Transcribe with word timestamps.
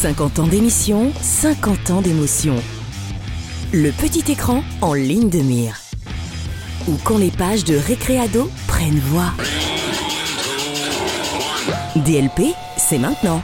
50 0.00 0.38
ans 0.38 0.46
d'émission, 0.46 1.12
50 1.20 1.90
ans 1.90 2.00
d'émotion. 2.00 2.56
Le 3.70 3.90
petit 3.90 4.32
écran 4.32 4.64
en 4.80 4.94
ligne 4.94 5.28
de 5.28 5.40
mire. 5.40 5.76
Ou 6.88 6.92
quand 7.04 7.18
les 7.18 7.30
pages 7.30 7.64
de 7.64 7.76
Récréado 7.76 8.50
prennent 8.66 8.98
voix. 8.98 9.30
DLP, 11.96 12.54
c'est 12.78 12.96
maintenant. 12.96 13.42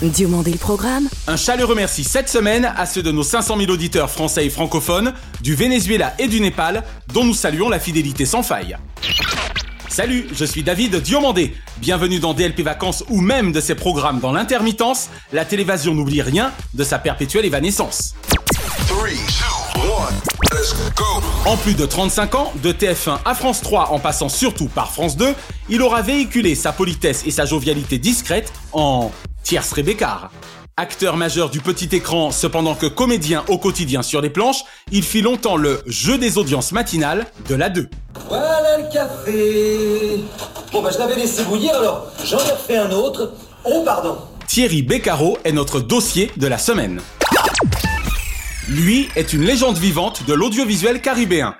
Diomandé 0.00 0.52
le 0.52 0.58
programme 0.58 1.06
Un 1.26 1.36
chaleureux 1.36 1.74
merci 1.74 2.02
cette 2.02 2.30
semaine 2.30 2.72
à 2.74 2.86
ceux 2.86 3.02
de 3.02 3.12
nos 3.12 3.22
500 3.22 3.58
000 3.58 3.70
auditeurs 3.70 4.08
français 4.08 4.46
et 4.46 4.50
francophones, 4.50 5.12
du 5.42 5.54
Venezuela 5.54 6.14
et 6.18 6.28
du 6.28 6.40
Népal, 6.40 6.82
dont 7.12 7.26
nous 7.26 7.34
saluons 7.34 7.68
la 7.68 7.78
fidélité 7.78 8.24
sans 8.24 8.42
faille. 8.42 8.74
Salut, 9.90 10.28
je 10.32 10.44
suis 10.44 10.62
David 10.62 10.94
Diomandé. 11.02 11.52
Bienvenue 11.78 12.20
dans 12.20 12.32
DLP 12.32 12.60
Vacances 12.60 13.02
ou 13.08 13.20
même 13.20 13.50
de 13.50 13.60
ses 13.60 13.74
programmes 13.74 14.20
dans 14.20 14.30
l'intermittence. 14.30 15.10
La 15.32 15.44
télévision 15.44 15.96
n'oublie 15.96 16.22
rien 16.22 16.52
de 16.74 16.84
sa 16.84 17.00
perpétuelle 17.00 17.44
évanescence. 17.44 18.14
Three, 18.86 19.18
two, 19.26 19.80
one, 19.80 20.14
let's 20.52 20.76
go. 20.94 21.04
En 21.44 21.56
plus 21.56 21.74
de 21.74 21.86
35 21.86 22.34
ans, 22.36 22.52
de 22.62 22.72
TF1 22.72 23.18
à 23.24 23.34
France 23.34 23.62
3 23.62 23.90
en 23.90 23.98
passant 23.98 24.28
surtout 24.28 24.68
par 24.68 24.92
France 24.92 25.16
2, 25.16 25.34
il 25.68 25.82
aura 25.82 26.02
véhiculé 26.02 26.54
sa 26.54 26.70
politesse 26.70 27.24
et 27.26 27.32
sa 27.32 27.44
jovialité 27.44 27.98
discrète 27.98 28.52
en 28.72 29.10
tierce 29.42 29.72
Rébécard. 29.72 30.30
Acteur 30.80 31.18
majeur 31.18 31.50
du 31.50 31.60
petit 31.60 31.94
écran, 31.94 32.30
cependant 32.30 32.74
que 32.74 32.86
comédien 32.86 33.44
au 33.48 33.58
quotidien 33.58 34.00
sur 34.00 34.22
les 34.22 34.30
planches, 34.30 34.64
il 34.90 35.02
fit 35.02 35.20
longtemps 35.20 35.58
le 35.58 35.82
jeu 35.84 36.16
des 36.16 36.38
audiences 36.38 36.72
matinales 36.72 37.26
de 37.50 37.54
la 37.54 37.68
2. 37.68 37.90
Voilà 38.30 38.78
le 38.78 38.90
café. 38.90 40.24
Bon, 40.72 40.80
bah, 40.80 40.88
je 40.90 40.98
l'avais 40.98 41.16
laissé 41.16 41.44
bouillir, 41.44 41.74
alors 41.74 42.06
j'en 42.24 42.38
ai 42.38 42.52
refait 42.52 42.78
un 42.78 42.90
autre. 42.92 43.34
Oh, 43.66 43.82
pardon. 43.84 44.16
Thierry 44.48 44.80
Beccaro 44.80 45.36
est 45.44 45.52
notre 45.52 45.80
dossier 45.80 46.30
de 46.38 46.46
la 46.46 46.56
semaine. 46.56 47.02
Lui 48.66 49.10
est 49.16 49.34
une 49.34 49.44
légende 49.44 49.76
vivante 49.76 50.24
de 50.26 50.32
l'audiovisuel 50.32 51.02
caribéen. 51.02 51.56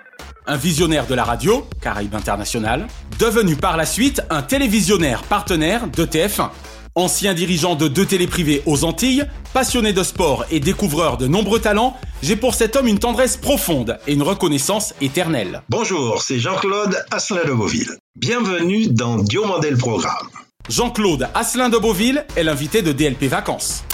Un 0.47 0.57
visionnaire 0.57 1.07
de 1.07 1.15
la 1.15 1.25
radio, 1.25 1.69
Caraïbes 1.83 2.15
International, 2.15 2.87
devenu 3.19 3.55
par 3.55 3.77
la 3.77 3.85
suite 3.85 4.23
un 4.31 4.41
télévisionnaire 4.41 5.25
partenaire 5.25 5.89
de 5.89 6.07
TF1. 6.07 6.49
Ancien 6.97 7.35
dirigeant 7.35 7.77
de 7.77 7.87
deux 7.87 8.05
téléprivés 8.05 8.63
aux 8.67 8.83
Antilles, 8.83 9.25
passionné 9.53 9.93
de 9.93 10.03
sport 10.03 10.45
et 10.51 10.59
découvreur 10.59 11.19
de 11.19 11.29
nombreux 11.29 11.61
talents, 11.61 11.97
j'ai 12.21 12.35
pour 12.35 12.57
cet 12.57 12.75
homme 12.75 12.89
une 12.89 12.99
tendresse 12.99 13.37
profonde 13.37 14.01
et 14.09 14.15
une 14.15 14.23
reconnaissance 14.23 14.93
éternelle. 15.01 15.63
Bonjour, 15.69 16.21
c'est 16.21 16.41
Jean-Claude 16.41 17.01
Asselin 17.13 17.45
de 17.47 17.53
Beauville. 17.53 17.97
Bienvenue 18.17 18.89
dans 18.89 19.19
Diomandé 19.19 19.71
le 19.71 19.77
Programme. 19.77 20.29
Jean-Claude 20.69 21.29
Asselin 21.33 21.69
de 21.69 21.79
Beauville 21.79 22.27
est 22.35 22.43
l'invité 22.43 22.83
de 22.83 22.91
DLP 22.91 23.25
Vacances. 23.29 23.85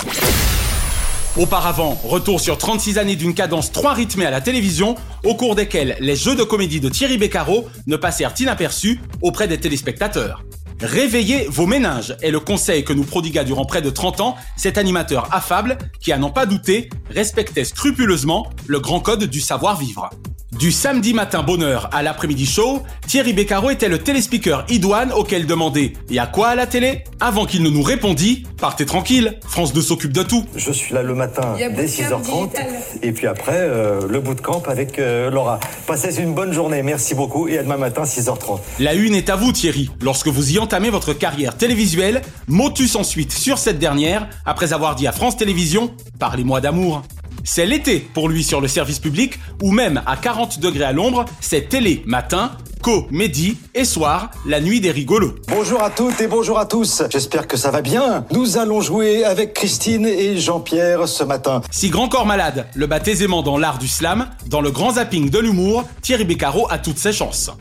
Auparavant, 1.37 2.01
retour 2.03 2.41
sur 2.41 2.57
36 2.57 2.97
années 2.97 3.17
d'une 3.17 3.35
cadence 3.35 3.73
3 3.73 3.93
rythmée 3.93 4.25
à 4.25 4.31
la 4.31 4.41
télévision, 4.41 4.95
au 5.23 5.35
cours 5.35 5.55
desquels 5.55 5.99
les 6.01 6.17
jeux 6.17 6.35
de 6.35 6.45
comédie 6.45 6.81
de 6.81 6.89
Thierry 6.89 7.19
Beccaro 7.19 7.69
ne 7.87 7.97
passèrent 7.97 8.33
inaperçus 8.41 9.03
auprès 9.21 9.49
des 9.49 9.59
téléspectateurs. 9.59 10.43
Réveillez 10.81 11.47
vos 11.49 11.67
méninges 11.67 12.17
est 12.21 12.31
le 12.31 12.41
conseil 12.41 12.85
que 12.85 12.93
nous 12.93 13.05
prodigua 13.05 13.45
durant 13.45 13.65
près 13.65 13.81
de 13.81 13.89
30 13.89 14.21
ans 14.21 14.37
cet 14.57 14.77
animateur 14.77 15.35
affable 15.35 15.79
qui, 16.01 16.13
à 16.13 16.19
n'en 16.19 16.31
pas 16.31 16.45
douter, 16.45 16.91
respectait 17.09 17.65
scrupuleusement 17.65 18.51
le 18.67 18.79
grand 18.79 19.01
code 19.01 19.25
du 19.25 19.41
savoir-vivre. 19.41 20.11
Du 20.59 20.73
samedi 20.73 21.13
matin 21.13 21.43
bonheur 21.43 21.91
à 21.93 22.03
l'après-midi 22.03 22.47
show, 22.47 22.83
Thierry 23.07 23.35
Beccaro 23.35 23.69
était 23.69 23.91
le 23.91 23.99
téléspeaker 23.99 24.65
idoine 24.71 25.13
auquel 25.13 25.47
demander 25.47 25.93
«Y 26.11 26.19
a 26.19 26.27
quoi 26.27 26.49
à 26.49 26.55
la 26.55 26.67
télé?» 26.67 27.05
avant 27.21 27.45
qu'il 27.45 27.63
ne 27.63 27.69
nous 27.69 27.83
répondit 27.83 28.45
«Partez 28.59 28.87
tranquille, 28.87 29.39
France 29.47 29.75
2 29.75 29.83
s'occupe 29.83 30.13
de 30.13 30.23
tout». 30.23 30.47
Je 30.57 30.73
suis 30.73 30.95
là 30.95 31.03
le 31.03 31.15
matin 31.15 31.57
dès 31.59 31.69
bootcamp 31.69 31.83
6h30 31.83 32.45
digital. 32.45 32.67
et 33.03 33.13
puis 33.13 33.27
après 33.27 33.59
euh, 33.59 34.09
le 34.09 34.21
bootcamp 34.21 34.63
avec 34.67 34.99
euh, 34.99 35.31
Laura. 35.31 35.61
Passez 35.87 36.23
une 36.23 36.33
bonne 36.33 36.55
journée, 36.55 36.83
merci 36.83 37.15
beaucoup 37.15 37.49
et 37.49 37.59
à 37.59 37.63
demain 37.63 37.77
matin 37.77 38.05
6h30. 38.05 38.59
La 38.79 38.95
une 38.95 39.15
est 39.15 39.29
à 39.29 39.37
vous 39.37 39.53
Thierry. 39.53 39.91
Lorsque 40.01 40.29
vous 40.29 40.53
y 40.53 40.59
entamez 40.59 40.89
votre 40.89 41.13
carrière 41.13 41.59
télévisuelle, 41.59 42.23
motus 42.49 42.97
ensuite 42.97 43.33
sur 43.33 43.59
cette 43.59 43.79
dernière, 43.79 44.27
après 44.47 44.73
avoir 44.73 44.95
dit 44.95 45.07
à 45.07 45.13
France 45.13 45.37
Télévisions 45.37 45.91
«Parlez-moi 46.19 46.63
d'amour». 46.63 47.03
C'est 47.49 47.65
l'été 47.65 48.01
pour 48.01 48.29
lui 48.29 48.43
sur 48.43 48.61
le 48.61 48.67
service 48.67 48.99
public, 48.99 49.39
ou 49.63 49.71
même 49.71 50.03
à 50.05 50.17
40 50.17 50.59
degrés 50.59 50.83
à 50.83 50.93
l'ombre, 50.93 51.25
c'est 51.41 51.69
télé 51.69 52.03
matin, 52.05 52.51
co 52.83 53.07
midi 53.13 53.57
et 53.73 53.85
soir, 53.85 54.33
la 54.47 54.61
nuit 54.61 54.81
des 54.81 54.91
rigolos. 54.91 55.37
Bonjour 55.47 55.81
à 55.81 55.91
toutes 55.91 56.21
et 56.21 56.27
bonjour 56.27 56.59
à 56.59 56.67
tous. 56.67 57.05
J'espère 57.09 57.47
que 57.47 57.57
ça 57.57 57.71
va 57.71 57.83
bien. 57.83 58.27
Nous 58.33 58.59
allons 58.59 58.81
jouer 58.81 59.23
avec 59.25 59.55
Christine 59.55 60.07
et 60.07 60.37
Jean-Pierre 60.39 61.07
ce 61.07 61.23
matin. 61.23 61.63
Si 61.71 61.89
Grand 61.89 62.09
Corps 62.09 62.27
Malade 62.27 62.67
le 62.75 62.89
bat 62.89 63.01
aisément 63.07 63.45
dans 63.45 63.59
l'art 63.59 63.79
du 63.79 63.87
slam, 63.87 64.27
dans 64.49 64.61
le 64.61 64.73
grand 64.73 64.95
zapping 64.95 65.31
de 65.31 65.39
l'humour, 65.39 65.85
Thierry 66.03 66.25
Beccaro 66.25 66.67
a 66.69 66.79
toutes 66.79 66.99
ses 66.99 67.13
chances. 67.13 67.53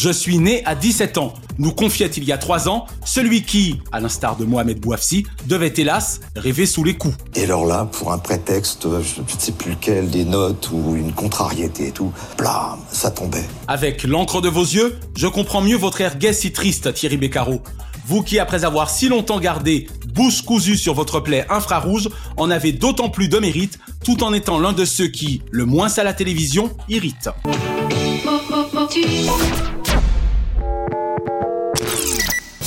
Je 0.00 0.10
suis 0.10 0.38
né 0.38 0.64
à 0.64 0.76
17 0.76 1.18
ans, 1.18 1.34
nous 1.58 1.72
confiait 1.72 2.06
il 2.06 2.22
y 2.22 2.30
a 2.30 2.38
3 2.38 2.68
ans 2.68 2.86
celui 3.04 3.42
qui, 3.42 3.80
à 3.90 3.98
l'instar 3.98 4.36
de 4.36 4.44
Mohamed 4.44 4.78
Bouafsi, 4.78 5.26
devait 5.46 5.74
hélas 5.76 6.20
rêver 6.36 6.66
sous 6.66 6.84
les 6.84 6.94
coups. 6.94 7.16
Et 7.34 7.42
alors 7.42 7.66
là, 7.66 7.84
pour 7.84 8.12
un 8.12 8.18
prétexte, 8.18 8.86
euh, 8.86 9.02
je 9.02 9.20
ne 9.20 9.40
sais 9.40 9.50
plus 9.50 9.72
lequel, 9.72 10.08
des 10.08 10.24
notes 10.24 10.70
ou 10.72 10.94
une 10.94 11.12
contrariété 11.12 11.88
et 11.88 11.90
tout, 11.90 12.12
blam, 12.36 12.78
ça 12.92 13.10
tombait. 13.10 13.44
Avec 13.66 14.04
l'encre 14.04 14.40
de 14.40 14.48
vos 14.48 14.62
yeux, 14.62 15.00
je 15.16 15.26
comprends 15.26 15.62
mieux 15.62 15.74
votre 15.74 16.00
air 16.00 16.16
gai 16.16 16.32
si 16.32 16.52
triste, 16.52 16.94
Thierry 16.94 17.16
Beccaro. 17.16 17.60
Vous 18.06 18.22
qui, 18.22 18.38
après 18.38 18.64
avoir 18.64 18.90
si 18.90 19.08
longtemps 19.08 19.40
gardé 19.40 19.88
bouche 20.14 20.42
cousue 20.42 20.76
sur 20.76 20.94
votre 20.94 21.18
plaie 21.18 21.44
infrarouge, 21.50 22.08
en 22.36 22.52
avez 22.52 22.70
d'autant 22.70 23.08
plus 23.08 23.28
de 23.28 23.38
mérite, 23.40 23.80
tout 24.04 24.22
en 24.22 24.32
étant 24.32 24.60
l'un 24.60 24.72
de 24.72 24.84
ceux 24.84 25.08
qui, 25.08 25.42
le 25.50 25.64
moins 25.64 25.88
à 25.98 26.04
la 26.04 26.12
télévision, 26.12 26.70
irritent. 26.88 27.30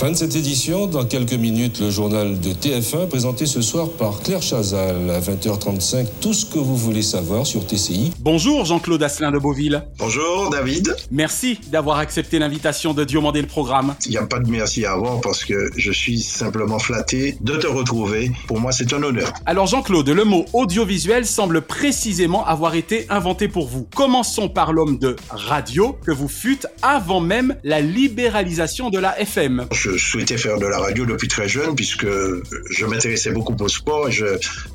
Fin 0.01 0.09
de 0.09 0.15
cette 0.15 0.35
édition, 0.35 0.87
dans 0.87 1.05
quelques 1.05 1.33
minutes, 1.33 1.79
le 1.79 1.91
journal 1.91 2.39
de 2.39 2.53
TF1 2.53 3.07
présenté 3.07 3.45
ce 3.45 3.61
soir 3.61 3.87
par 3.87 4.21
Claire 4.21 4.41
Chazal 4.41 5.07
à 5.11 5.19
20h35. 5.19 6.07
Tout 6.19 6.33
ce 6.33 6.43
que 6.43 6.57
vous 6.57 6.75
voulez 6.75 7.03
savoir 7.03 7.45
sur 7.45 7.67
TCI. 7.67 8.11
Bonjour 8.17 8.65
Jean-Claude 8.65 9.03
Asselin 9.03 9.29
de 9.29 9.37
Beauville. 9.37 9.83
Bonjour 9.99 10.49
David. 10.49 10.95
Merci 11.11 11.59
d'avoir 11.71 11.99
accepté 11.99 12.39
l'invitation 12.39 12.95
de 12.95 13.03
Diomandé 13.03 13.41
le 13.41 13.47
programme. 13.47 13.93
Il 14.07 14.09
n'y 14.13 14.17
a 14.17 14.25
pas 14.25 14.39
de 14.39 14.49
merci 14.49 14.85
à 14.85 14.93
avoir 14.93 15.21
parce 15.21 15.45
que 15.45 15.69
je 15.77 15.91
suis 15.91 16.19
simplement 16.19 16.79
flatté 16.79 17.37
de 17.39 17.55
te 17.57 17.67
retrouver. 17.67 18.31
Pour 18.47 18.59
moi, 18.59 18.71
c'est 18.71 18.93
un 18.93 19.03
honneur. 19.03 19.31
Alors 19.45 19.67
Jean-Claude, 19.67 20.09
le 20.09 20.23
mot 20.23 20.45
audiovisuel 20.53 21.27
semble 21.27 21.61
précisément 21.61 22.43
avoir 22.43 22.73
été 22.73 23.05
inventé 23.11 23.47
pour 23.47 23.67
vous. 23.67 23.87
Commençons 23.95 24.49
par 24.49 24.73
l'homme 24.73 24.97
de 24.97 25.15
radio 25.29 25.95
que 26.03 26.11
vous 26.11 26.27
fûtes 26.27 26.65
avant 26.81 27.19
même 27.19 27.55
la 27.63 27.81
libéralisation 27.81 28.89
de 28.89 28.97
la 28.97 29.19
FM. 29.19 29.67
Je 29.71 29.90
souhaitais 29.97 30.37
faire 30.37 30.57
de 30.57 30.65
la 30.65 30.79
radio 30.79 31.05
depuis 31.05 31.27
très 31.27 31.47
jeune 31.47 31.75
puisque 31.75 32.05
je 32.05 32.85
m'intéressais 32.85 33.31
beaucoup 33.31 33.55
au 33.59 33.67
sport 33.67 34.09
et 34.09 34.11
je 34.11 34.25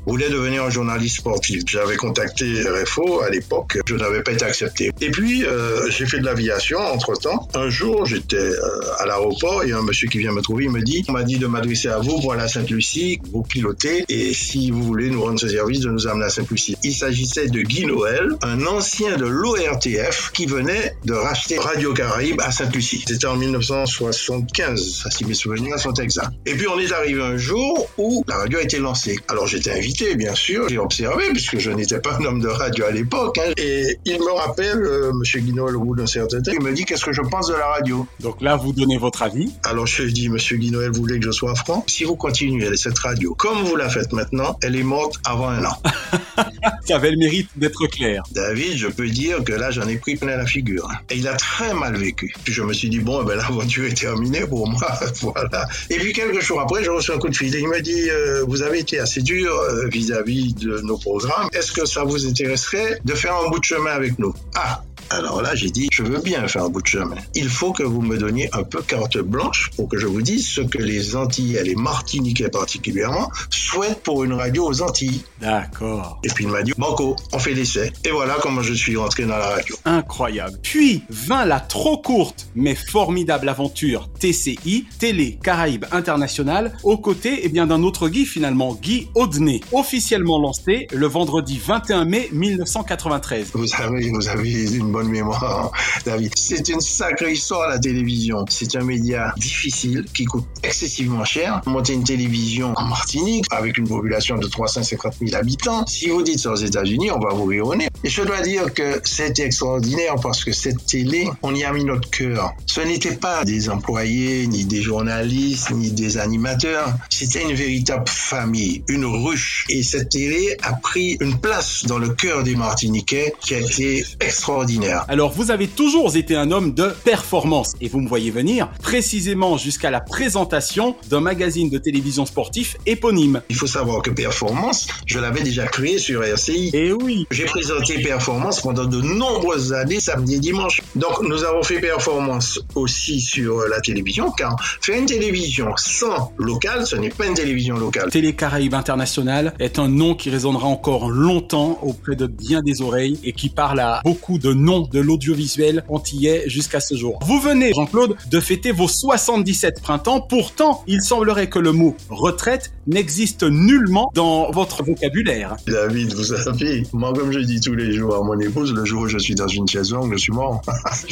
voulais 0.05 0.29
devenir 0.29 0.63
un 0.63 0.69
journaliste 0.69 1.17
sportif. 1.17 1.63
J'avais 1.67 1.95
contacté 1.95 2.63
RFO 2.63 3.21
à 3.21 3.29
l'époque, 3.29 3.79
je 3.85 3.95
n'avais 3.95 4.23
pas 4.23 4.31
été 4.31 4.45
accepté. 4.45 4.91
Et 5.01 5.11
puis, 5.11 5.45
euh, 5.45 5.89
j'ai 5.89 6.05
fait 6.05 6.19
de 6.19 6.25
l'aviation 6.25 6.79
entre-temps. 6.79 7.47
Un 7.53 7.69
jour, 7.69 8.05
j'étais 8.05 8.37
euh, 8.37 8.99
à 8.99 9.05
l'aéroport 9.05 9.63
et 9.63 9.71
un 9.71 9.81
monsieur 9.81 10.07
qui 10.07 10.19
vient 10.19 10.31
me 10.31 10.41
trouver, 10.41 10.65
il 10.65 10.71
me 10.71 10.81
dit, 10.81 11.03
on 11.07 11.13
m'a 11.13 11.23
dit 11.23 11.37
de 11.37 11.47
m'adresser 11.47 11.89
à 11.89 11.99
vous 11.99 12.19
pour 12.19 12.33
aller 12.33 12.43
à 12.43 12.47
Sainte-Lucie, 12.47 13.19
vous 13.31 13.43
pilotez 13.43 14.05
et 14.09 14.33
si 14.33 14.71
vous 14.71 14.83
voulez 14.83 15.09
nous 15.09 15.21
rendre 15.21 15.39
ce 15.39 15.49
service, 15.49 15.81
de 15.81 15.89
nous 15.89 16.07
amener 16.07 16.25
à 16.25 16.29
Sainte-Lucie. 16.29 16.77
Il 16.83 16.93
s'agissait 16.93 17.47
de 17.47 17.61
Guy 17.61 17.85
Noël, 17.85 18.29
un 18.41 18.65
ancien 18.65 19.17
de 19.17 19.25
l'ORTF 19.25 20.31
qui 20.33 20.45
venait 20.45 20.95
de 21.05 21.13
racheter 21.13 21.57
Radio 21.57 21.93
Caraïbes 21.93 22.41
à 22.41 22.51
Sainte-Lucie. 22.51 23.03
C'était 23.07 23.25
en 23.27 23.35
1975 23.35 25.06
si 25.09 25.25
mes 25.25 25.33
souvenirs 25.33 25.79
sont 25.79 25.93
exacts. 25.93 26.31
Et 26.45 26.53
puis 26.53 26.67
on 26.67 26.79
est 26.79 26.91
arrivé 26.91 27.21
un 27.21 27.37
jour 27.37 27.87
où 27.97 28.23
la 28.27 28.37
radio 28.37 28.59
a 28.59 28.61
été 28.61 28.79
lancée. 28.79 29.17
Alors 29.27 29.47
j'étais 29.47 29.71
invité, 29.71 30.15
bien 30.15 30.35
sûr, 30.35 30.67
j'ai 30.69 30.77
observé, 30.77 31.25
puisque 31.31 31.57
je 31.59 31.71
n'étais 31.71 31.99
pas 31.99 32.17
un 32.19 32.25
homme 32.25 32.39
de 32.41 32.47
radio 32.47 32.85
à 32.85 32.91
l'époque. 32.91 33.37
hein. 33.39 33.51
Et 33.57 33.97
il 34.05 34.19
me 34.19 34.31
rappelle, 34.31 34.81
euh, 34.81 35.11
Monsieur 35.13 35.39
Guinol, 35.39 35.75
au 35.77 35.81
bout 35.81 35.95
d'un 35.95 36.07
certain 36.07 36.41
temps, 36.41 36.51
il 36.53 36.61
me 36.61 36.73
dit 36.73 36.85
qu'est-ce 36.85 37.05
que 37.05 37.13
je 37.13 37.21
pense 37.21 37.47
de 37.47 37.53
la 37.55 37.67
radio? 37.67 38.07
Donc 38.19 38.41
là, 38.41 38.55
vous 38.55 38.73
donnez 38.73 38.97
votre 38.97 39.21
avis. 39.23 39.51
Alors 39.63 39.87
je 39.87 40.03
lui 40.03 40.13
dis, 40.13 40.29
Monsieur 40.29 40.57
Guinoël 40.57 40.91
voulait 40.91 41.19
que 41.19 41.25
je 41.25 41.31
sois 41.31 41.55
franc? 41.55 41.83
Si 41.87 42.03
vous 42.03 42.15
continuez 42.15 42.75
cette 42.77 42.99
radio 42.99 43.33
comme 43.35 43.63
vous 43.63 43.75
la 43.75 43.89
faites 43.89 44.13
maintenant, 44.13 44.57
elle 44.61 44.75
est 44.75 44.83
morte 44.83 45.15
avant 45.25 45.49
un 45.49 45.63
an. 45.65 45.75
Ça 46.85 46.95
avait 46.95 47.11
le 47.11 47.17
mérite 47.17 47.49
d'être 47.55 47.85
clair. 47.87 48.23
David, 48.31 48.77
je 48.77 48.87
peux 48.87 49.07
dire 49.09 49.43
que 49.43 49.51
là, 49.53 49.71
j'en 49.71 49.87
ai 49.87 49.97
pris 49.97 50.15
plein 50.15 50.37
la 50.37 50.45
figure. 50.45 50.89
Et 51.09 51.17
il 51.17 51.27
a 51.27 51.33
très 51.35 51.73
mal 51.73 51.95
vécu. 51.97 52.33
Puis 52.43 52.53
je 52.53 52.61
me 52.61 52.73
suis 52.73 52.89
dit, 52.89 52.99
bon, 52.99 53.21
eh 53.21 53.25
ben, 53.25 53.35
l'aventure 53.35 53.85
est 53.85 53.97
terminée 53.97 54.45
pour 54.47 54.67
moi. 54.67 54.87
voilà. 55.21 55.67
Et 55.89 55.97
puis 55.97 56.13
quelques 56.13 56.41
jours 56.41 56.61
après, 56.61 56.83
j'ai 56.83 56.89
reçu 56.89 57.11
un 57.11 57.17
coup 57.17 57.29
de 57.29 57.35
fil. 57.35 57.55
Et 57.55 57.59
il 57.59 57.67
m'a 57.67 57.79
dit, 57.79 58.09
euh, 58.09 58.43
vous 58.47 58.61
avez 58.61 58.79
été 58.79 58.99
assez 58.99 59.21
dur 59.21 59.53
euh, 59.53 59.87
vis-à-vis 59.87 60.53
de 60.53 60.79
nos 60.81 60.97
programmes. 60.97 61.49
Est-ce 61.53 61.71
que 61.71 61.85
ça 61.85 62.03
vous 62.03 62.27
intéresserait 62.27 62.99
de 63.03 63.13
faire 63.13 63.35
un 63.35 63.49
bout 63.49 63.59
de 63.59 63.63
chemin 63.63 63.91
avec 63.91 64.19
nous? 64.19 64.33
Ah 64.55 64.83
alors 65.09 65.41
là, 65.41 65.55
j'ai 65.55 65.69
dit, 65.69 65.87
je 65.91 66.03
veux 66.03 66.19
bien 66.19 66.47
faire 66.47 66.63
un 66.63 66.69
bout 66.69 66.81
de 66.81 66.87
chemin. 66.87 67.15
Il 67.35 67.49
faut 67.49 67.71
que 67.71 67.83
vous 67.83 68.01
me 68.01 68.17
donniez 68.17 68.49
un 68.53 68.63
peu 68.63 68.81
carte 68.81 69.17
blanche 69.17 69.71
pour 69.75 69.87
que 69.87 69.97
je 69.97 70.07
vous 70.07 70.21
dise 70.21 70.47
ce 70.47 70.61
que 70.61 70.77
les 70.77 71.15
Antillais, 71.15 71.63
les 71.63 71.75
Martiniquais 71.75 72.49
particulièrement, 72.49 73.29
souhaitent 73.49 74.03
pour 74.03 74.23
une 74.23 74.33
radio 74.33 74.67
aux 74.67 74.81
Antilles. 74.81 75.23
D'accord. 75.41 76.19
Et 76.23 76.29
puis 76.29 76.45
il 76.45 76.51
m'a 76.51 76.61
dit, 76.61 76.73
Banco, 76.77 77.15
on 77.31 77.39
fait 77.39 77.53
l'essai. 77.53 77.91
Et 78.03 78.11
voilà 78.11 78.37
comment 78.41 78.61
je 78.61 78.73
suis 78.73 78.97
rentré 78.97 79.23
dans 79.23 79.37
la 79.37 79.47
radio. 79.47 79.75
Incroyable. 79.85 80.57
Puis 80.61 81.03
vint 81.09 81.45
la 81.45 81.59
trop 81.59 81.97
courte 81.97 82.47
mais 82.55 82.75
formidable 82.75 83.49
aventure 83.49 84.09
TCI, 84.19 84.85
Télé 84.99 85.39
Caraïbes 85.41 85.85
International, 85.91 86.75
aux 86.83 86.97
côtés 86.97 87.41
eh 87.43 87.49
bien 87.49 87.67
d'un 87.67 87.83
autre 87.83 88.09
Guy 88.09 88.25
finalement, 88.25 88.75
Guy 88.75 89.07
Audenay, 89.15 89.61
officiellement 89.71 90.39
lancé 90.39 90.87
le 90.91 91.07
vendredi 91.07 91.59
21 91.65 92.05
mai 92.05 92.29
1993. 92.31 93.51
Vous 93.53 93.67
savez, 93.67 94.09
vous 94.09 94.27
avez 94.27 94.75
une 94.75 94.91
bonne 94.97 95.09
mémoire, 95.09 95.71
David. 96.05 96.31
C'est 96.35 96.67
une 96.69 96.81
sacrée 96.81 97.33
histoire, 97.33 97.69
la 97.69 97.77
télévision. 97.77 98.45
C'est 98.49 98.75
un 98.75 98.83
média 98.83 99.33
difficile 99.37 100.05
qui 100.11 100.25
coûte 100.25 100.45
excessivement 100.63 101.23
cher. 101.23 101.61
Monter 101.67 101.93
une 101.93 102.03
télévision 102.03 102.73
en 102.75 102.85
Martinique 102.85 103.45
avec 103.51 103.77
une 103.77 103.87
population 103.87 104.37
de 104.37 104.47
350 104.47 105.13
000 105.21 105.35
habitants, 105.35 105.85
si 105.85 106.09
vous 106.09 106.23
dites 106.23 106.39
ça 106.39 106.51
aux 106.51 106.55
États-Unis, 106.55 107.11
on 107.11 107.19
va 107.19 107.33
vous 107.33 107.45
rire. 107.45 107.65
Et 108.03 108.09
je 108.09 108.21
dois 108.23 108.41
dire 108.41 108.73
que 108.73 109.01
c'était 109.03 109.43
extraordinaire 109.43 110.15
parce 110.21 110.43
que 110.43 110.51
cette 110.51 110.85
télé, 110.85 111.29
on 111.43 111.53
y 111.53 111.63
a 111.63 111.71
mis 111.71 111.83
notre 111.83 112.09
cœur. 112.09 112.53
Ce 112.65 112.81
n'était 112.81 113.15
pas 113.15 113.43
des 113.43 113.69
employés, 113.69 114.47
ni 114.47 114.65
des 114.65 114.81
journalistes, 114.81 115.71
ni 115.71 115.91
des 115.91 116.17
animateurs. 116.17 116.93
C'était 117.09 117.43
une 117.43 117.53
véritable 117.53 118.07
famille, 118.07 118.83
une 118.87 119.05
ruche. 119.05 119.65
Et 119.69 119.83
cette 119.83 120.09
télé 120.09 120.57
a 120.63 120.73
pris 120.73 121.17
une 121.19 121.39
place 121.39 121.85
dans 121.85 121.99
le 121.99 122.09
cœur 122.09 122.43
des 122.43 122.55
Martiniquais 122.55 123.33
qui 123.41 123.55
a 123.55 123.59
été 123.59 124.05
extraordinaire. 124.19 124.86
Alors 125.07 125.31
vous 125.31 125.51
avez 125.51 125.67
toujours 125.67 126.15
été 126.15 126.35
un 126.35 126.51
homme 126.51 126.73
de 126.73 126.87
performance 127.03 127.73
et 127.81 127.87
vous 127.87 127.99
me 127.99 128.07
voyez 128.07 128.31
venir 128.31 128.69
précisément 128.81 129.57
jusqu'à 129.57 129.89
la 129.89 129.99
présentation 129.99 130.95
d'un 131.09 131.19
magazine 131.19 131.69
de 131.69 131.77
télévision 131.77 132.25
sportif 132.25 132.77
éponyme. 132.85 133.41
Il 133.49 133.55
faut 133.55 133.67
savoir 133.67 134.01
que 134.01 134.11
Performance, 134.11 134.87
je 135.05 135.19
l'avais 135.19 135.41
déjà 135.41 135.67
créé 135.67 135.97
sur 135.97 136.23
RCI. 136.23 136.71
Et 136.73 136.91
oui, 136.91 137.27
J'ai 137.31 137.45
présenté 137.45 138.01
Performance 138.01 138.61
pendant 138.61 138.85
de 138.85 139.01
nombreuses 139.01 139.73
années, 139.73 139.99
samedi 139.99 140.35
et 140.35 140.39
dimanche. 140.39 140.81
Donc, 140.95 141.21
nous 141.21 141.43
avons 141.43 141.63
fait 141.63 141.79
Performance 141.79 142.59
aussi 142.75 143.21
sur 143.21 143.59
euh, 143.59 143.67
la 143.69 143.79
télévision, 143.81 144.31
car 144.31 144.55
faire 144.81 144.99
une 144.99 145.05
télévision 145.05 145.73
sans 145.77 146.33
local, 146.37 146.85
ce 146.85 146.95
n'est 146.95 147.09
pas 147.09 147.25
une 147.25 147.33
télévision 147.33 147.77
locale. 147.77 148.09
Télé 148.09 148.33
Caraïbes 148.33 148.73
International 148.73 149.53
est 149.59 149.79
un 149.79 149.87
nom 149.87 150.15
qui 150.15 150.29
résonnera 150.29 150.67
encore 150.67 151.09
longtemps 151.09 151.79
auprès 151.81 152.15
de 152.15 152.27
bien 152.27 152.61
des 152.61 152.81
oreilles 152.81 153.19
et 153.23 153.33
qui 153.33 153.49
parle 153.49 153.79
à 153.79 154.01
beaucoup 154.03 154.37
de 154.37 154.53
noms 154.53 154.76
de 154.81 154.99
l'audiovisuel 154.99 155.83
antillais 155.89 156.43
jusqu'à 156.47 156.79
ce 156.79 156.95
jour. 156.95 157.19
Vous 157.25 157.39
venez, 157.39 157.71
Jean-Claude, 157.73 158.15
de 158.29 158.39
fêter 158.39 158.71
vos 158.71 158.87
77 158.87 159.81
printemps. 159.81 160.21
Pourtant, 160.21 160.83
il 160.87 161.01
semblerait 161.01 161.49
que 161.49 161.59
le 161.59 161.71
mot 161.71 161.95
retraite 162.09 162.71
n'existe 162.87 163.43
nullement 163.43 164.11
dans 164.13 164.51
votre 164.51 164.83
vocabulaire. 164.83 165.55
David, 165.67 166.13
vous 166.13 166.23
savez, 166.23 166.83
moi, 166.93 167.13
comme 167.13 167.31
je 167.31 167.39
dis 167.39 167.59
tous 167.59 167.75
les 167.75 167.91
jours 167.91 168.15
à 168.15 168.23
mon 168.23 168.39
épouse, 168.39 168.73
le 168.73 168.85
jour 168.85 169.03
où 169.03 169.07
je 169.07 169.17
suis 169.17 169.35
dans 169.35 169.47
une 169.47 169.67
chaise 169.67 169.91
longue, 169.91 170.11
je 170.13 170.17
suis 170.17 170.33
mort. 170.33 170.61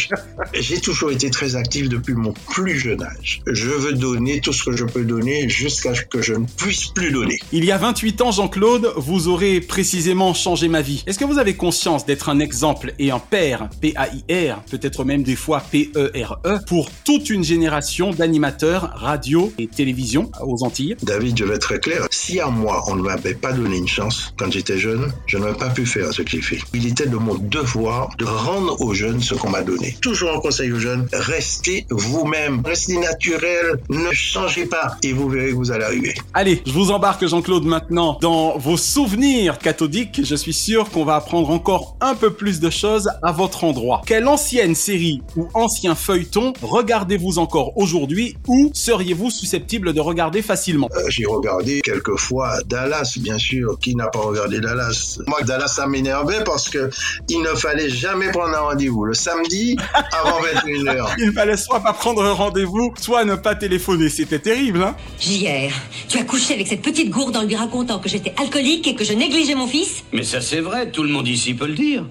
J'ai 0.54 0.80
toujours 0.80 1.12
été 1.12 1.30
très 1.30 1.56
actif 1.56 1.89
depuis 1.89 2.13
mon 2.13 2.33
plus 2.51 2.80
jeune 2.80 3.04
âge. 3.04 3.42
Je 3.48 3.69
veux 3.69 3.94
donner 3.94 4.39
tout 4.39 4.54
ce 4.54 4.63
que 4.63 4.75
je 4.75 4.86
peux 4.86 5.04
donner 5.04 5.50
jusqu'à 5.50 5.94
ce 5.94 6.01
que 6.01 6.22
je 6.22 6.33
ne 6.33 6.45
puisse 6.45 6.88
plus 6.88 7.12
donner. 7.12 7.38
Il 7.51 7.66
y 7.66 7.72
a 7.72 7.77
28 7.77 8.22
ans, 8.22 8.31
Jean-Claude, 8.31 8.92
vous 8.95 9.27
aurez 9.27 9.62
précisément 9.62 10.33
changé 10.33 10.68
ma 10.68 10.81
vie. 10.81 11.04
Est-ce 11.07 11.19
que 11.19 11.25
vous 11.25 11.39
avez 11.39 11.56
conscience 11.56 12.06
d'être 12.06 12.30
un 12.30 12.39
exemple 12.39 12.94
et 13.00 13.12
un 13.12 13.19
père, 13.19 13.69
P-A-I-R, 13.81 14.63
peut-être 14.69 15.04
même 15.04 15.24
des 15.24 15.36
fois 15.36 15.62
P-E-R-E, 15.72 16.60
pour 16.68 16.89
toute 17.04 17.30
une 17.30 17.44
génération 17.44 18.12
d'animateurs 18.12 18.92
radio 18.95 19.51
et 19.57 19.68
télévision 19.68 20.31
aux 20.42 20.63
Antilles? 20.63 20.95
David, 21.04 21.38
je 21.38 21.44
vais 21.44 21.60
très 21.65 21.79
clair. 21.79 22.06
Si 22.12 22.39
à 22.39 22.45
moi, 22.45 22.83
on 22.89 22.95
ne 22.95 23.01
m'avait 23.01 23.33
pas 23.33 23.51
donné 23.51 23.77
une 23.77 23.88
chance 23.88 24.31
quand 24.38 24.51
j'étais 24.51 24.77
jeune, 24.77 25.12
je 25.25 25.39
n'aurais 25.39 25.57
pas 25.57 25.71
pu 25.71 25.83
faire 25.88 26.13
ce 26.13 26.21
que 26.21 26.29
j'ai 26.29 26.41
fait. 26.41 26.59
Il 26.75 26.85
était 26.85 27.07
de 27.07 27.17
mon 27.17 27.33
devoir 27.33 28.12
de 28.19 28.25
rendre 28.25 28.79
aux 28.81 28.94
jeunes 28.94 29.19
ce 29.19 29.33
qu'on 29.33 29.50
m'a 29.50 29.63
donné. 29.63 29.97
Toujours 30.00 30.31
un 30.31 30.39
conseil 30.39 30.71
aux 30.71 30.79
jeunes, 30.79 31.07
restez 31.12 31.88
vous-même, 31.89 32.62
restez 32.63 33.00
naturel, 33.00 33.79
ne 33.89 34.12
changez 34.12 34.67
pas 34.67 34.97
et 35.01 35.12
vous 35.12 35.27
verrez 35.27 35.50
que 35.50 35.56
vous 35.56 35.71
allez 35.71 35.85
arriver. 35.85 36.13
Allez, 36.35 36.62
je 36.67 36.71
vous 36.71 36.91
embarque 36.91 37.25
Jean-Claude 37.25 37.65
maintenant 37.65 38.19
dans 38.21 38.59
vos 38.59 38.77
souvenirs 38.77 39.57
cathodiques. 39.57 40.21
Je 40.23 40.35
suis 40.35 40.53
sûr 40.53 40.91
qu'on 40.91 41.03
va 41.03 41.15
apprendre 41.15 41.50
encore 41.50 41.97
un 42.00 42.13
peu 42.13 42.31
plus 42.31 42.59
de 42.59 42.69
choses 42.69 43.09
à 43.23 43.31
votre 43.31 43.63
endroit. 43.63 44.03
Quelle 44.06 44.27
ancienne 44.27 44.75
série 44.75 45.23
ou 45.35 45.47
ancien 45.56 45.95
feuilleton 45.95 46.53
regardez-vous 46.62 47.39
encore 47.39 47.75
aujourd'hui 47.75 48.38
ou 48.47 48.69
seriez-vous 48.71 49.31
susceptible 49.31 49.94
de 49.94 50.00
regarder 50.00 50.44
facilement? 50.44 50.89
Euh, 50.95 51.06
j'ai 51.09 51.25
regardé 51.25 51.55
quelques 51.84 52.18
fois 52.18 52.62
Dallas, 52.66 53.18
bien 53.19 53.38
sûr. 53.38 53.78
Qui 53.80 53.96
n'a 53.96 54.07
pas 54.07 54.19
regardé 54.19 54.60
Dallas? 54.60 55.19
Moi, 55.28 55.42
Dallas, 55.44 55.68
ça 55.68 55.88
m'énervait 55.88 56.44
parce 56.44 56.69
que 56.69 56.90
il 57.30 57.42
ne 57.42 57.56
fallait 57.56 57.90
jamais 57.90 58.31
prendre 58.31 58.56
un 58.56 58.62
rendez-vous. 58.62 59.06
Le 59.06 59.13
samedi, 59.13 59.78
avant 60.12 60.40
21h. 60.42 61.16
Il 61.18 61.34
fallait 61.34 61.57
soit 61.57 61.80
pas 61.80 61.94
prendre 61.94 62.24
un 62.24 62.34
rendez-vous, 62.34 62.94
soit 63.00 63.25
ne 63.25 63.36
pas 63.36 63.56
téléphoner. 63.56 64.10
C'était 64.10 64.40
terrible, 64.40 64.81
hein? 64.84 64.96
Hier, 65.22 65.72
tu 66.07 66.18
as 66.18 66.24
couché 66.24 66.54
avec 66.54 66.68
cette 66.68 66.81
petite 66.81 67.10
gourde 67.10 67.36
en 67.38 67.44
lui 67.44 67.56
racontant 67.56 68.00
que 68.00 68.10
j'étais 68.10 68.34
alcoolique 68.38 68.88
et 68.88 68.96
que 68.96 69.04
je 69.04 69.13
négligeais 69.13 69.56
mon 69.56 69.68
fils? 69.68 70.04
Mais 70.13 70.24
ça 70.24 70.42
c'est 70.42 70.62
vrai, 70.62 70.92
tout 70.92 71.04
le 71.04 71.10
monde 71.10 71.28
ici 71.28 71.54
peut 71.54 71.68
le 71.68 71.74
dire. 71.74 72.06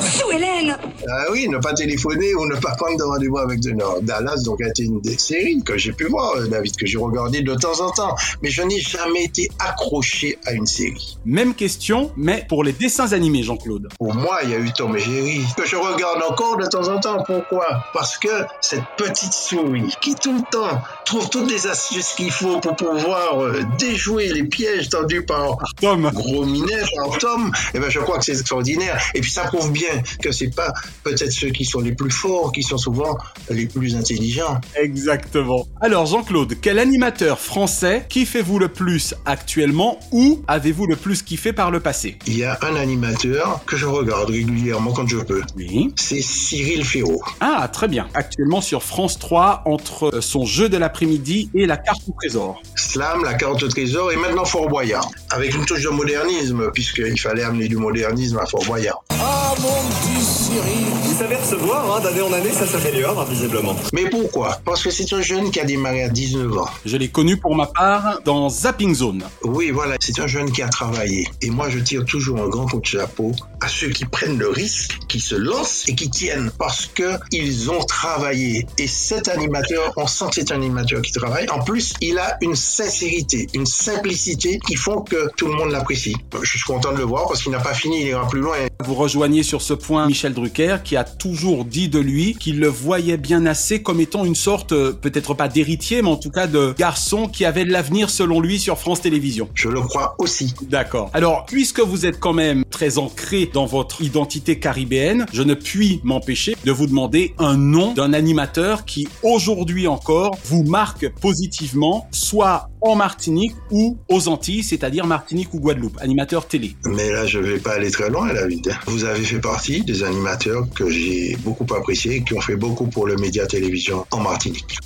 Sous 0.00 0.30
Hélène 0.30 0.76
Ah 1.08 1.24
oui, 1.32 1.48
ne 1.48 1.58
pas 1.58 1.72
téléphoner 1.72 2.34
ou 2.34 2.46
ne 2.46 2.56
pas 2.56 2.74
prendre 2.74 2.98
de 2.98 3.02
rendez-vous 3.02 3.38
avec 3.38 3.60
de 3.60 3.70
Nord. 3.70 4.00
Dallas, 4.02 4.42
donc, 4.44 4.60
a 4.62 4.68
été 4.68 4.84
une 4.84 5.00
des 5.00 5.18
séries 5.18 5.62
que 5.64 5.76
j'ai 5.78 5.92
pu 5.92 6.04
voir, 6.04 6.36
euh, 6.36 6.46
David, 6.46 6.76
que 6.76 6.86
j'ai 6.86 6.98
regardé 6.98 7.40
de 7.40 7.54
temps 7.54 7.80
en 7.80 7.90
temps. 7.90 8.14
Mais 8.42 8.50
je 8.50 8.62
n'ai 8.62 8.78
jamais 8.78 9.24
été 9.24 9.50
accroché 9.58 10.38
à 10.46 10.52
une 10.52 10.66
série. 10.66 11.18
Même 11.24 11.54
question, 11.54 12.10
mais 12.16 12.44
pour 12.48 12.62
les 12.62 12.72
dessins 12.72 13.12
animés, 13.12 13.42
Jean-Claude. 13.42 13.88
Pour 13.98 14.14
moi, 14.14 14.40
il 14.44 14.50
y 14.50 14.54
a 14.54 14.58
eu 14.58 14.72
Tom 14.72 14.96
et 14.96 15.00
Jerry, 15.00 15.42
que 15.56 15.66
je 15.66 15.76
regarde 15.76 16.22
encore 16.28 16.56
de 16.58 16.66
temps 16.66 16.88
en 16.88 17.00
temps. 17.00 17.22
Pourquoi? 17.24 17.84
Parce 17.94 18.18
que 18.18 18.44
cette 18.60 18.84
petite 18.96 19.32
souris 19.32 19.94
qui 20.00 20.14
tout 20.14 20.34
le 20.34 20.42
temps 20.50 20.80
trouve 21.04 21.28
toutes 21.30 21.50
les 21.50 21.66
astuces 21.66 22.12
qu'il 22.16 22.30
faut 22.30 22.60
pour 22.60 22.76
pouvoir 22.76 23.42
euh, 23.42 23.62
déjouer 23.78 24.28
les 24.28 24.44
pièges 24.44 24.88
tendus 24.88 25.24
par 25.24 25.56
Tom, 25.80 26.10
Gros 26.12 26.44
Minet, 26.44 26.82
par 26.96 27.16
Tom, 27.18 27.50
eh 27.74 27.78
ben, 27.78 27.90
je 27.90 28.00
crois 28.00 28.18
que 28.18 28.24
c'est 28.24 28.32
extraordinaire. 28.32 29.00
Et 29.14 29.20
puis 29.20 29.30
ça 29.30 29.44
prouve 29.44 29.72
bien 29.72 30.02
que 30.22 30.32
c'est 30.32 30.54
pas 30.54 30.72
peut-être 31.04 31.32
ceux 31.32 31.50
qui 31.50 31.64
sont 31.64 31.80
les 31.80 31.92
plus 31.92 32.10
forts 32.10 32.52
qui 32.52 32.62
sont 32.62 32.78
souvent 32.78 33.16
les 33.50 33.66
plus 33.66 33.96
intelligents. 33.96 34.60
Exactement. 34.74 35.66
Alors 35.80 36.06
Jean-Claude, 36.06 36.54
quel 36.60 36.78
animateur 36.78 37.38
français 37.38 38.06
kiffez-vous 38.08 38.58
le 38.58 38.68
plus 38.68 39.14
actuellement 39.24 39.98
ou 40.12 40.42
avez-vous 40.48 40.86
le 40.86 40.96
plus 40.96 41.22
kiffé 41.22 41.52
par 41.52 41.70
le 41.70 41.80
passé? 41.80 42.18
Il 42.26 42.36
y 42.36 42.44
a 42.44 42.58
un 42.62 42.76
animateur 42.76 43.60
que 43.66 43.76
je 43.76 43.86
regarde 43.86 44.30
régulièrement 44.30 44.92
quand 44.92 45.06
je 45.06 45.18
peux. 45.18 45.42
Oui. 45.56 45.92
C'est 45.96 46.22
Cyril 46.22 46.84
Ferraud. 46.84 47.22
Ah, 47.40 47.68
très 47.72 47.88
bien. 47.88 48.08
Actuellement 48.14 48.60
sur 48.60 48.82
France 48.82 49.18
3, 49.18 49.62
entre 49.66 50.16
euh, 50.16 50.20
son 50.20 50.44
jeu 50.44 50.68
de 50.68 50.76
l'après-midi 50.76 51.50
et 51.54 51.66
la 51.66 51.76
carte 51.76 52.02
au 52.08 52.12
trésor. 52.12 52.62
Slam, 52.74 53.24
la 53.24 53.34
carte 53.34 53.62
au 53.62 53.68
trésor 53.68 54.12
et 54.12 54.16
maintenant 54.16 54.44
Fort 54.44 54.68
Boyard. 54.68 55.10
Avec 55.30 55.54
une 55.54 55.64
touche 55.64 55.82
de 55.82 55.88
modernisme, 55.88 56.70
puisqu'il 56.72 57.18
fallait 57.18 57.42
amener 57.42 57.68
du 57.68 57.76
modernisme 57.76 58.38
à 58.38 58.46
Fort 58.46 58.64
Boyard. 58.64 58.95
Oh. 59.10 59.45
Ah 59.48 59.54
mon 59.60 59.68
petit 59.90 60.24
Cyril. 60.24 60.86
Vous 61.04 61.18
savez 61.18 61.36
recevoir, 61.36 61.96
hein, 61.96 62.00
d'année 62.00 62.20
en 62.20 62.32
année, 62.32 62.50
ça 62.50 62.66
s'améliore, 62.66 63.20
hein, 63.20 63.26
visiblement. 63.30 63.76
Mais 63.92 64.10
pourquoi? 64.10 64.58
Parce 64.64 64.82
que 64.82 64.90
c'est 64.90 65.12
un 65.12 65.22
jeune 65.22 65.52
qui 65.52 65.60
a 65.60 65.64
démarré 65.64 66.02
à 66.02 66.08
19 66.08 66.58
ans. 66.58 66.68
Je 66.84 66.96
l'ai 66.96 67.08
connu 67.08 67.36
pour 67.36 67.54
ma 67.54 67.66
part 67.66 68.20
dans 68.24 68.48
Zapping 68.48 68.92
Zone. 68.92 69.22
Oui, 69.44 69.70
voilà, 69.70 69.96
c'est 70.00 70.18
un 70.18 70.26
jeune 70.26 70.50
qui 70.50 70.62
a 70.62 70.68
travaillé. 70.68 71.28
Et 71.42 71.50
moi, 71.50 71.70
je 71.70 71.78
tire 71.78 72.04
toujours 72.04 72.40
un 72.40 72.48
grand 72.48 72.66
coup 72.66 72.80
de 72.80 72.86
chapeau 72.86 73.30
à 73.60 73.68
ceux 73.68 73.90
qui 73.90 74.04
prennent 74.04 74.36
le 74.36 74.48
risque, 74.48 74.98
qui 75.08 75.20
se 75.20 75.36
lancent 75.36 75.84
et 75.88 75.94
qui 75.94 76.10
tiennent 76.10 76.50
parce 76.58 76.86
que 76.86 77.16
ils 77.30 77.70
ont 77.70 77.84
travaillé. 77.84 78.66
Et 78.78 78.88
cet 78.88 79.28
animateur, 79.28 79.92
on 79.96 80.08
sent 80.08 80.24
que 80.30 80.34
c'est 80.34 80.50
un 80.50 80.56
animateur 80.56 81.02
qui 81.02 81.12
travaille. 81.12 81.48
En 81.50 81.62
plus, 81.62 81.94
il 82.00 82.18
a 82.18 82.36
une 82.40 82.56
sincérité, 82.56 83.46
une 83.54 83.66
simplicité 83.66 84.58
qui 84.66 84.74
font 84.74 85.02
que 85.02 85.30
tout 85.36 85.46
le 85.46 85.54
monde 85.54 85.70
l'apprécie. 85.70 86.16
Je 86.42 86.50
suis 86.50 86.66
content 86.66 86.92
de 86.92 86.98
le 86.98 87.04
voir 87.04 87.28
parce 87.28 87.44
qu'il 87.44 87.52
n'a 87.52 87.60
pas 87.60 87.74
fini, 87.74 88.00
il 88.00 88.08
ira 88.08 88.26
plus 88.26 88.40
loin. 88.40 88.56
Vous 88.84 88.94
rejoignez 88.94 89.35
sur 89.42 89.62
ce 89.62 89.74
point 89.74 90.06
Michel 90.06 90.34
Drucker 90.34 90.78
qui 90.84 90.96
a 90.96 91.04
toujours 91.04 91.64
dit 91.64 91.88
de 91.88 91.98
lui 91.98 92.34
qu'il 92.34 92.60
le 92.60 92.68
voyait 92.68 93.16
bien 93.16 93.46
assez 93.46 93.82
comme 93.82 94.00
étant 94.00 94.24
une 94.24 94.34
sorte, 94.34 94.72
euh, 94.72 94.92
peut-être 94.92 95.34
pas 95.34 95.48
d'héritier, 95.48 96.02
mais 96.02 96.08
en 96.08 96.16
tout 96.16 96.30
cas 96.30 96.46
de 96.46 96.74
garçon 96.78 97.28
qui 97.28 97.44
avait 97.44 97.64
de 97.64 97.72
l'avenir 97.72 98.10
selon 98.10 98.40
lui 98.40 98.58
sur 98.58 98.78
France 98.78 99.00
Télévisions. 99.00 99.48
Je 99.54 99.68
le 99.68 99.80
crois 99.80 100.14
aussi. 100.18 100.54
D'accord. 100.68 101.10
Alors, 101.12 101.44
puisque 101.46 101.80
vous 101.80 102.06
êtes 102.06 102.20
quand 102.20 102.32
même 102.32 102.64
très 102.70 102.98
ancré 102.98 103.50
dans 103.52 103.66
votre 103.66 104.02
identité 104.02 104.58
caribéenne, 104.58 105.26
je 105.32 105.42
ne 105.42 105.54
puis 105.54 106.00
m'empêcher 106.04 106.56
de 106.64 106.72
vous 106.72 106.86
demander 106.86 107.34
un 107.38 107.56
nom 107.56 107.94
d'un 107.94 108.12
animateur 108.12 108.84
qui 108.84 109.08
aujourd'hui 109.22 109.86
encore 109.86 110.36
vous 110.44 110.62
marque 110.62 111.08
positivement, 111.20 112.06
soit 112.10 112.68
en 112.86 112.96
Martinique 112.96 113.54
ou 113.70 113.98
aux 114.08 114.28
Antilles, 114.28 114.62
c'est-à-dire 114.62 115.06
Martinique 115.06 115.52
ou 115.54 115.60
Guadeloupe, 115.60 115.98
animateur 116.00 116.46
télé. 116.46 116.76
Mais 116.84 117.10
là, 117.10 117.26
je 117.26 117.38
vais 117.38 117.58
pas 117.58 117.74
aller 117.74 117.90
très 117.90 118.10
loin, 118.10 118.32
David. 118.32 118.72
Vous 118.86 119.04
avez 119.04 119.24
fait 119.24 119.40
partie 119.40 119.82
des 119.82 120.02
animateurs 120.02 120.66
que 120.74 120.88
j'ai 120.90 121.36
beaucoup 121.44 121.66
appréciés 121.74 122.22
qui 122.22 122.34
ont 122.34 122.40
fait 122.40 122.56
beaucoup 122.56 122.86
pour 122.86 123.06
le 123.06 123.16
média 123.16 123.46
télévision 123.46 124.06
en 124.10 124.20
Martinique. 124.20 124.78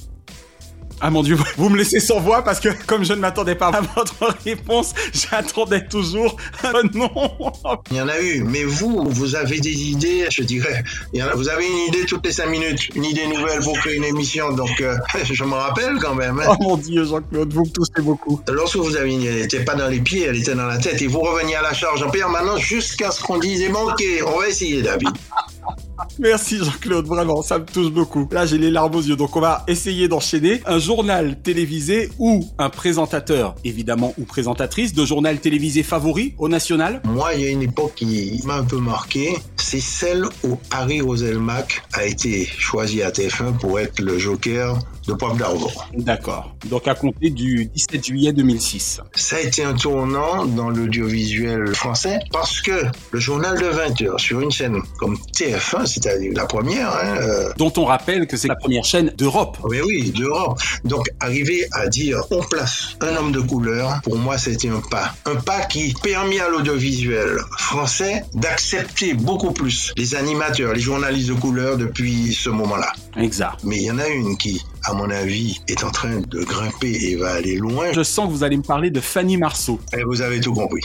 Ah 1.02 1.08
mon 1.10 1.22
dieu, 1.22 1.36
vous 1.56 1.70
me 1.70 1.78
laissez 1.78 1.98
sans 1.98 2.20
voix 2.20 2.42
parce 2.44 2.60
que 2.60 2.68
comme 2.86 3.04
je 3.04 3.14
ne 3.14 3.20
m'attendais 3.20 3.54
pas 3.54 3.68
à 3.68 3.80
votre 3.80 4.34
réponse, 4.44 4.92
j'attendais 5.14 5.86
toujours 5.86 6.36
un 6.62 6.82
nom. 6.92 7.10
Il 7.90 7.96
y 7.96 8.00
en 8.02 8.08
a 8.08 8.20
eu, 8.20 8.42
mais 8.42 8.64
vous, 8.64 9.04
vous 9.08 9.34
avez 9.34 9.60
des 9.60 9.82
idées, 9.90 10.26
je 10.30 10.42
dirais. 10.42 10.82
Il 11.14 11.20
y 11.20 11.22
en 11.22 11.28
a- 11.28 11.34
vous 11.34 11.48
avez 11.48 11.66
une 11.66 11.88
idée 11.88 12.04
toutes 12.04 12.26
les 12.26 12.32
cinq 12.32 12.48
minutes, 12.50 12.94
une 12.94 13.04
idée 13.04 13.26
nouvelle 13.26 13.60
pour 13.60 13.78
créer 13.78 13.96
une 13.96 14.04
émission, 14.04 14.52
donc 14.52 14.78
euh, 14.82 14.94
je 15.24 15.44
me 15.44 15.54
rappelle 15.54 15.96
quand 16.02 16.14
même. 16.14 16.38
hein. 16.40 16.48
Oh 16.50 16.56
mon 16.62 16.76
dieu, 16.76 17.04
Jean-Claude, 17.04 17.52
vous 17.54 17.62
me 17.64 17.70
touchez 17.70 18.02
beaucoup. 18.02 18.40
Lorsque 18.52 18.76
vous 18.76 18.94
avez 18.96 19.10
une 19.14 19.22
idée, 19.22 19.30
elle 19.30 19.40
n'était 19.42 19.64
pas 19.64 19.74
dans 19.76 19.88
les 19.88 20.00
pieds, 20.00 20.24
elle 20.26 20.36
était 20.36 20.54
dans 20.54 20.66
la 20.66 20.76
tête, 20.78 21.00
et 21.00 21.06
vous 21.06 21.20
reveniez 21.20 21.56
à 21.56 21.62
la 21.62 21.72
charge 21.72 22.02
en 22.02 22.10
permanence 22.10 22.60
jusqu'à 22.60 23.10
ce 23.10 23.22
qu'on 23.22 23.38
dise, 23.38 23.66
manqué. 23.70 24.22
On 24.22 24.38
va 24.38 24.48
essayer, 24.48 24.82
David. 24.82 25.08
Merci 26.18 26.58
Jean-Claude, 26.58 27.06
vraiment, 27.06 27.42
ça 27.42 27.58
me 27.58 27.64
touche 27.64 27.90
beaucoup. 27.90 28.28
Là, 28.30 28.46
j'ai 28.46 28.58
les 28.58 28.70
larmes 28.70 28.94
aux 28.94 29.02
yeux, 29.02 29.16
donc 29.16 29.36
on 29.36 29.40
va 29.40 29.64
essayer 29.68 30.08
d'enchaîner. 30.08 30.62
Un 30.66 30.78
journal 30.78 31.40
télévisé 31.40 32.10
ou 32.18 32.46
un 32.58 32.70
présentateur, 32.70 33.54
évidemment, 33.64 34.14
ou 34.18 34.24
présentatrice 34.24 34.92
de 34.92 35.04
journal 35.04 35.40
télévisé 35.40 35.82
favori 35.82 36.34
au 36.38 36.48
national? 36.48 37.00
Moi, 37.04 37.34
il 37.34 37.40
y 37.42 37.46
a 37.46 37.50
une 37.50 37.62
époque 37.62 37.94
qui 37.96 38.40
m'a 38.44 38.56
un 38.56 38.64
peu 38.64 38.78
marqué, 38.78 39.36
c'est 39.56 39.80
celle 39.80 40.24
où 40.44 40.58
Harry 40.70 41.00
Roselmack 41.00 41.82
a 41.92 42.04
été 42.04 42.46
choisi 42.46 43.02
à 43.02 43.10
TF1 43.10 43.58
pour 43.58 43.78
être 43.78 44.00
le 44.00 44.18
joker 44.18 44.78
de 45.06 45.14
Pop 45.14 45.36
d'Arvor. 45.36 45.88
D'accord. 45.96 46.54
Donc 46.66 46.86
à 46.86 46.94
compter 46.94 47.30
du 47.30 47.66
17 47.66 48.06
juillet 48.06 48.32
2006. 48.32 49.00
Ça 49.14 49.36
a 49.36 49.40
été 49.40 49.64
un 49.64 49.74
tournant 49.74 50.44
dans 50.44 50.70
l'audiovisuel 50.70 51.74
français 51.74 52.18
parce 52.32 52.60
que 52.60 52.84
le 53.10 53.20
journal 53.20 53.58
de 53.58 53.66
20 53.66 54.02
heures 54.02 54.20
sur 54.20 54.40
une 54.40 54.50
chaîne 54.50 54.80
comme 54.98 55.16
TF1, 55.34 55.86
c'est-à-dire 55.90 56.32
la 56.34 56.46
première, 56.46 56.88
hein, 56.90 57.16
euh, 57.20 57.50
Dont 57.56 57.72
on 57.76 57.84
rappelle 57.84 58.26
que 58.26 58.36
c'est 58.36 58.48
la 58.48 58.56
première 58.56 58.84
chaîne 58.84 59.12
d'Europe. 59.16 59.58
oui, 59.64 59.80
oui, 59.84 60.10
d'Europe. 60.10 60.58
Donc, 60.84 61.06
arriver 61.20 61.66
à 61.72 61.88
dire 61.88 62.22
on 62.30 62.40
place 62.40 62.96
un 63.00 63.16
homme 63.16 63.32
de 63.32 63.40
couleur, 63.40 64.00
pour 64.02 64.16
moi, 64.16 64.38
c'était 64.38 64.68
un 64.68 64.80
pas. 64.90 65.14
Un 65.26 65.36
pas 65.36 65.62
qui 65.62 65.94
permet 66.02 66.40
à 66.40 66.48
l'audiovisuel 66.48 67.38
français 67.58 68.24
d'accepter 68.34 69.14
beaucoup 69.14 69.52
plus 69.52 69.92
les 69.96 70.14
animateurs, 70.14 70.72
les 70.72 70.80
journalistes 70.80 71.28
de 71.28 71.34
couleur 71.34 71.76
depuis 71.76 72.32
ce 72.34 72.50
moment-là. 72.50 72.92
Exact. 73.16 73.58
Mais 73.64 73.76
il 73.76 73.84
y 73.84 73.90
en 73.90 73.98
a 73.98 74.08
une 74.08 74.36
qui, 74.36 74.64
à 74.84 74.94
mon 74.94 75.10
avis, 75.10 75.60
est 75.68 75.84
en 75.84 75.90
train 75.90 76.20
de 76.20 76.42
grimper 76.42 76.92
et 76.92 77.16
va 77.16 77.32
aller 77.32 77.56
loin. 77.56 77.92
Je 77.92 78.02
sens 78.02 78.26
que 78.28 78.32
vous 78.32 78.44
allez 78.44 78.56
me 78.56 78.62
parler 78.62 78.90
de 78.90 79.00
Fanny 79.00 79.36
Marceau. 79.36 79.78
Et 79.96 80.02
vous 80.04 80.22
avez 80.22 80.40
tout 80.40 80.54
compris. 80.54 80.82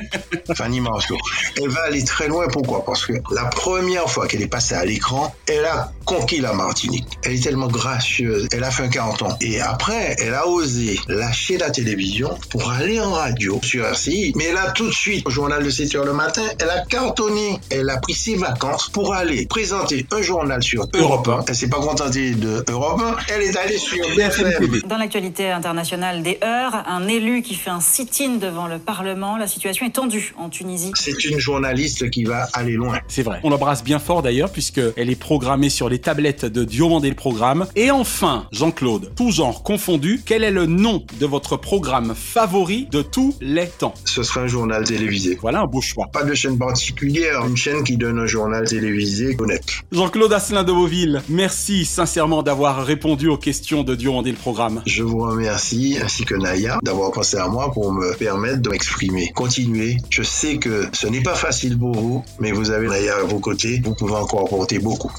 Fanny 0.56 0.80
Marceau. 0.80 1.16
Elle 1.56 1.68
va 1.68 1.82
aller 1.82 2.04
très 2.04 2.28
loin. 2.28 2.46
Pourquoi? 2.48 2.84
Parce 2.84 3.06
que 3.06 3.12
la 3.30 3.44
première 3.46 4.08
fois 4.08 4.26
qu'elle 4.26 4.42
est 4.42 4.48
passée 4.48 4.74
à 4.74 4.84
l'écran, 4.84 5.34
elle 5.46 5.64
a 5.64 5.92
conquis 6.04 6.40
la 6.40 6.52
Martinique. 6.52 7.06
Elle 7.24 7.34
est 7.34 7.42
tellement 7.42 7.68
gracieuse. 7.68 8.48
Elle 8.52 8.64
a 8.64 8.70
fait 8.70 8.84
un 8.84 8.88
40 8.88 9.22
ans. 9.22 9.36
Et 9.40 9.60
après, 9.60 10.16
elle 10.18 10.34
a 10.34 10.46
osé 10.48 10.98
lâcher 11.08 11.58
la 11.58 11.70
télévision 11.70 12.30
pour 12.50 12.70
aller 12.70 13.00
en 13.00 13.12
radio 13.12 13.60
sur 13.62 13.84
RCI. 13.84 14.32
Mais 14.36 14.54
a 14.54 14.70
tout 14.70 14.86
de 14.86 14.92
suite, 14.92 15.26
au 15.26 15.30
journal 15.30 15.64
de 15.64 15.70
7 15.70 15.94
heures 15.96 16.04
le 16.04 16.12
matin, 16.12 16.42
elle 16.60 16.70
a 16.70 16.84
cartonné. 16.86 17.58
Elle 17.70 17.90
a 17.90 17.98
pris 17.98 18.14
ses 18.14 18.36
vacances 18.36 18.88
pour 18.88 19.14
aller 19.14 19.46
présenter 19.46 20.06
un 20.12 20.22
journal 20.22 20.62
sur 20.62 20.86
Europe 20.94 21.28
1. 21.28 21.44
Elle 21.48 21.54
s'est 21.54 21.68
pas 21.68 21.80
contentée 21.80 22.32
de 22.32 22.64
Europe 22.68 23.00
1. 23.00 23.33
Elle 23.34 23.42
est 23.42 23.56
allée 23.56 23.78
sur 23.78 23.98
BFM. 24.14 24.82
Dans 24.86 24.96
l'actualité 24.96 25.50
internationale 25.50 26.22
des 26.22 26.38
heures, 26.44 26.84
un 26.86 27.08
élu 27.08 27.42
qui 27.42 27.56
fait 27.56 27.70
un 27.70 27.80
sit-in 27.80 28.36
devant 28.36 28.68
le 28.68 28.78
Parlement. 28.78 29.36
La 29.36 29.48
situation 29.48 29.86
est 29.86 29.90
tendue 29.90 30.34
en 30.38 30.48
Tunisie. 30.48 30.92
C'est 30.94 31.24
une 31.24 31.40
journaliste 31.40 32.10
qui 32.10 32.22
va 32.22 32.46
aller 32.52 32.74
loin. 32.74 33.00
C'est 33.08 33.24
vrai. 33.24 33.40
On 33.42 33.50
l'embrasse 33.50 33.82
bien 33.82 33.98
fort 33.98 34.22
d'ailleurs 34.22 34.52
puisqu'elle 34.52 35.10
est 35.10 35.18
programmée 35.18 35.68
sur 35.68 35.88
les 35.88 35.98
tablettes 35.98 36.44
de 36.44 36.62
Diomandé 36.62 37.08
le 37.08 37.16
programme. 37.16 37.66
Et 37.74 37.90
enfin, 37.90 38.46
Jean-Claude, 38.52 39.10
tout 39.16 39.32
genre 39.32 39.64
confondu, 39.64 40.20
quel 40.24 40.44
est 40.44 40.52
le 40.52 40.66
nom 40.66 41.04
de 41.18 41.26
votre 41.26 41.56
programme 41.56 42.14
favori 42.14 42.86
de 42.92 43.02
tous 43.02 43.36
les 43.40 43.66
temps? 43.66 43.94
Ce 44.04 44.22
sera 44.22 44.42
un 44.42 44.46
journal 44.46 44.84
télévisé. 44.84 45.36
Voilà 45.40 45.62
un 45.62 45.66
beau 45.66 45.80
choix. 45.80 46.06
Pas 46.12 46.22
de 46.22 46.34
chaîne 46.34 46.56
particulière, 46.56 47.44
une 47.48 47.56
chaîne 47.56 47.82
qui 47.82 47.96
donne 47.96 48.20
un 48.20 48.26
journal 48.26 48.68
télévisé 48.68 49.36
honnête. 49.40 49.64
Jean-Claude 49.90 50.32
Asselin 50.32 50.62
de 50.62 50.70
Beauville, 50.70 51.20
merci 51.28 51.84
sincèrement 51.84 52.44
d'avoir 52.44 52.86
répondu 52.86 53.23
aux 53.28 53.36
questions 53.36 53.82
de 53.82 53.94
Diomandé 53.94 54.30
le 54.30 54.36
programme. 54.36 54.82
Je 54.86 55.02
vous 55.02 55.18
remercie, 55.18 55.98
ainsi 56.02 56.24
que 56.24 56.34
Naya, 56.34 56.78
d'avoir 56.82 57.10
pensé 57.12 57.36
à 57.36 57.48
moi 57.48 57.72
pour 57.72 57.92
me 57.92 58.14
permettre 58.16 58.62
de 58.62 58.70
m'exprimer. 58.70 59.32
Continuez. 59.34 59.98
Je 60.10 60.22
sais 60.22 60.58
que 60.58 60.88
ce 60.92 61.06
n'est 61.06 61.22
pas 61.22 61.34
facile 61.34 61.78
pour 61.78 61.94
vous, 61.94 62.24
mais 62.40 62.52
vous 62.52 62.70
avez 62.70 62.88
Naya 62.88 63.16
à 63.16 63.22
vos 63.24 63.38
côtés. 63.38 63.80
Vous 63.84 63.94
pouvez 63.94 64.14
encore 64.14 64.46
apporter 64.46 64.78
beaucoup. 64.78 65.12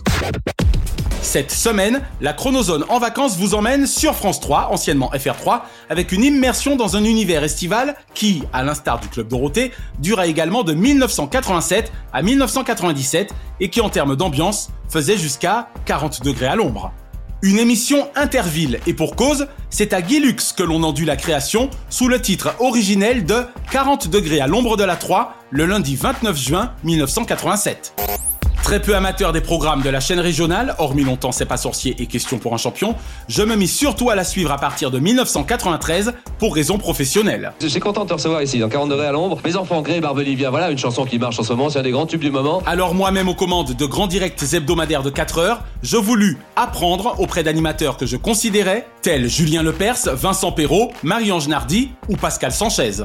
Cette 1.26 1.52
semaine, 1.52 2.02
la 2.22 2.34
Chronozone 2.34 2.86
en 2.88 3.00
vacances 3.00 3.36
vous 3.36 3.56
emmène 3.56 3.88
sur 3.88 4.14
France 4.14 4.40
3, 4.40 4.70
anciennement 4.72 5.10
FR3, 5.12 5.62
avec 5.90 6.12
une 6.12 6.24
immersion 6.24 6.76
dans 6.76 6.98
un 6.98 7.04
univers 7.04 7.44
estival 7.44 7.96
qui, 8.14 8.44
à 8.54 8.64
l'instar 8.64 9.00
du 9.00 9.08
Club 9.08 9.28
Dorothée, 9.28 9.72
dura 9.98 10.28
également 10.28 10.64
de 10.64 10.74
1987 10.74 11.92
à 12.14 12.22
1997 12.22 13.34
et 13.60 13.70
qui, 13.70 13.82
en 13.82 13.90
termes 13.90 14.16
d'ambiance, 14.16 14.70
faisait 14.88 15.18
jusqu'à 15.18 15.70
40 15.86 16.24
degrés 16.24 16.46
à 16.46 16.56
l'ombre. 16.56 16.94
Une 17.46 17.60
émission 17.60 18.10
interville 18.16 18.80
et 18.88 18.96
pour 18.96 19.16
cause, 19.16 19.46
c'est 19.70 19.94
à 19.94 20.02
Guy 20.02 20.20
Lux 20.20 20.52
que 20.52 20.64
l'on 20.64 20.82
endut 20.82 21.06
la 21.06 21.16
création 21.16 21.70
sous 21.92 22.08
le 22.08 22.20
titre 22.20 22.56
originel 22.58 23.24
de 23.24 23.44
40 23.72 24.08
degrés 24.08 24.40
à 24.40 24.48
l'ombre 24.48 24.78
de 24.78 24.84
la 24.84 24.96
3 24.96 25.36
le 25.52 25.68
lundi 25.68 25.96
29 25.96 26.36
juin 26.36 26.74
1987. 26.84 27.94
Très 28.66 28.82
peu 28.82 28.96
amateur 28.96 29.32
des 29.32 29.42
programmes 29.42 29.84
de 29.84 29.92
la 29.92 30.00
chaîne 30.00 30.20
régionale, 30.20 30.74
hormis 30.80 31.04
longtemps 31.04 31.32
C'est 31.32 31.46
pas 31.46 31.56
sorcier 31.56 31.96
et 32.00 32.08
Question 32.08 32.40
pour 32.40 32.56
un 32.56 32.58
champion, 32.58 32.96
je 33.28 33.44
me 33.44 33.56
mis 33.56 33.68
surtout 33.68 34.10
à 34.10 34.16
la 34.16 34.24
suivre 34.24 34.52
à 34.52 34.58
partir 34.58 34.90
de 34.90 34.98
1993 34.98 36.14
pour 36.40 36.56
raisons 36.56 36.80
professionnelles. 36.80 37.54
Je 37.62 37.68
suis 37.68 37.80
content 37.80 38.06
de 38.06 38.10
te 38.10 38.14
recevoir 38.14 38.42
ici, 38.42 38.58
dans 38.58 38.68
40 38.68 38.90
degrés 38.90 39.06
à 39.06 39.12
l'ombre. 39.12 39.40
Mes 39.46 39.56
enfants 39.56 39.84
Grey, 39.84 40.02
Barbelivien, 40.02 40.50
voilà 40.50 40.72
une 40.72 40.80
chanson 40.80 41.06
qui 41.06 41.20
marche 41.20 41.38
en 41.38 41.44
ce 41.44 41.54
moment, 41.54 41.70
c'est 41.70 41.78
un 41.78 41.84
des 41.84 41.92
grands 41.92 42.08
tubes 42.08 42.22
du 42.22 42.32
moment. 42.32 42.64
Alors 42.66 42.96
moi-même 42.96 43.30
aux 43.30 43.36
commandes 43.36 43.76
de 43.76 43.86
grands 43.86 44.08
directs 44.08 44.42
hebdomadaires 44.52 45.04
de 45.04 45.12
4 45.12 45.38
heures, 45.38 45.64
je 45.84 45.98
voulus 45.98 46.40
apprendre 46.56 47.20
auprès 47.20 47.44
d'animateurs 47.44 47.98
que 47.98 48.08
je 48.08 48.18
considérais, 48.18 48.88
tels 49.04 49.30
Julien 49.30 49.62
Lepers, 49.62 50.16
Vincent 50.16 50.52
Perrault, 50.52 50.92
Marie-Ange 51.04 51.50
Nardi 51.50 51.92
ou 52.10 52.16
Pascal 52.16 52.52
Sanchez. 52.52 53.04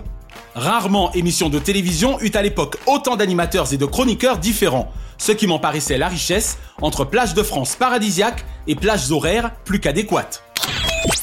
Rarement 0.54 1.12
émission 1.12 1.48
de 1.50 1.58
télévision 1.58 2.18
eut 2.22 2.32
à 2.34 2.40
l'époque 2.40 2.78
autant 2.86 3.16
d'animateurs 3.16 3.72
et 3.74 3.76
de 3.76 3.84
chroniqueurs 3.84 4.38
différents, 4.38 4.90
ce 5.20 5.30
qui 5.32 5.46
m'en 5.46 5.58
paraissait 5.60 5.98
la 5.98 6.08
richesse 6.08 6.58
entre 6.80 7.04
plages 7.04 7.34
de 7.34 7.42
France 7.42 7.76
paradisiaques 7.76 8.46
et 8.66 8.74
plages 8.74 9.12
horaires 9.12 9.52
plus 9.64 9.78
qu'adéquates. 9.78 10.42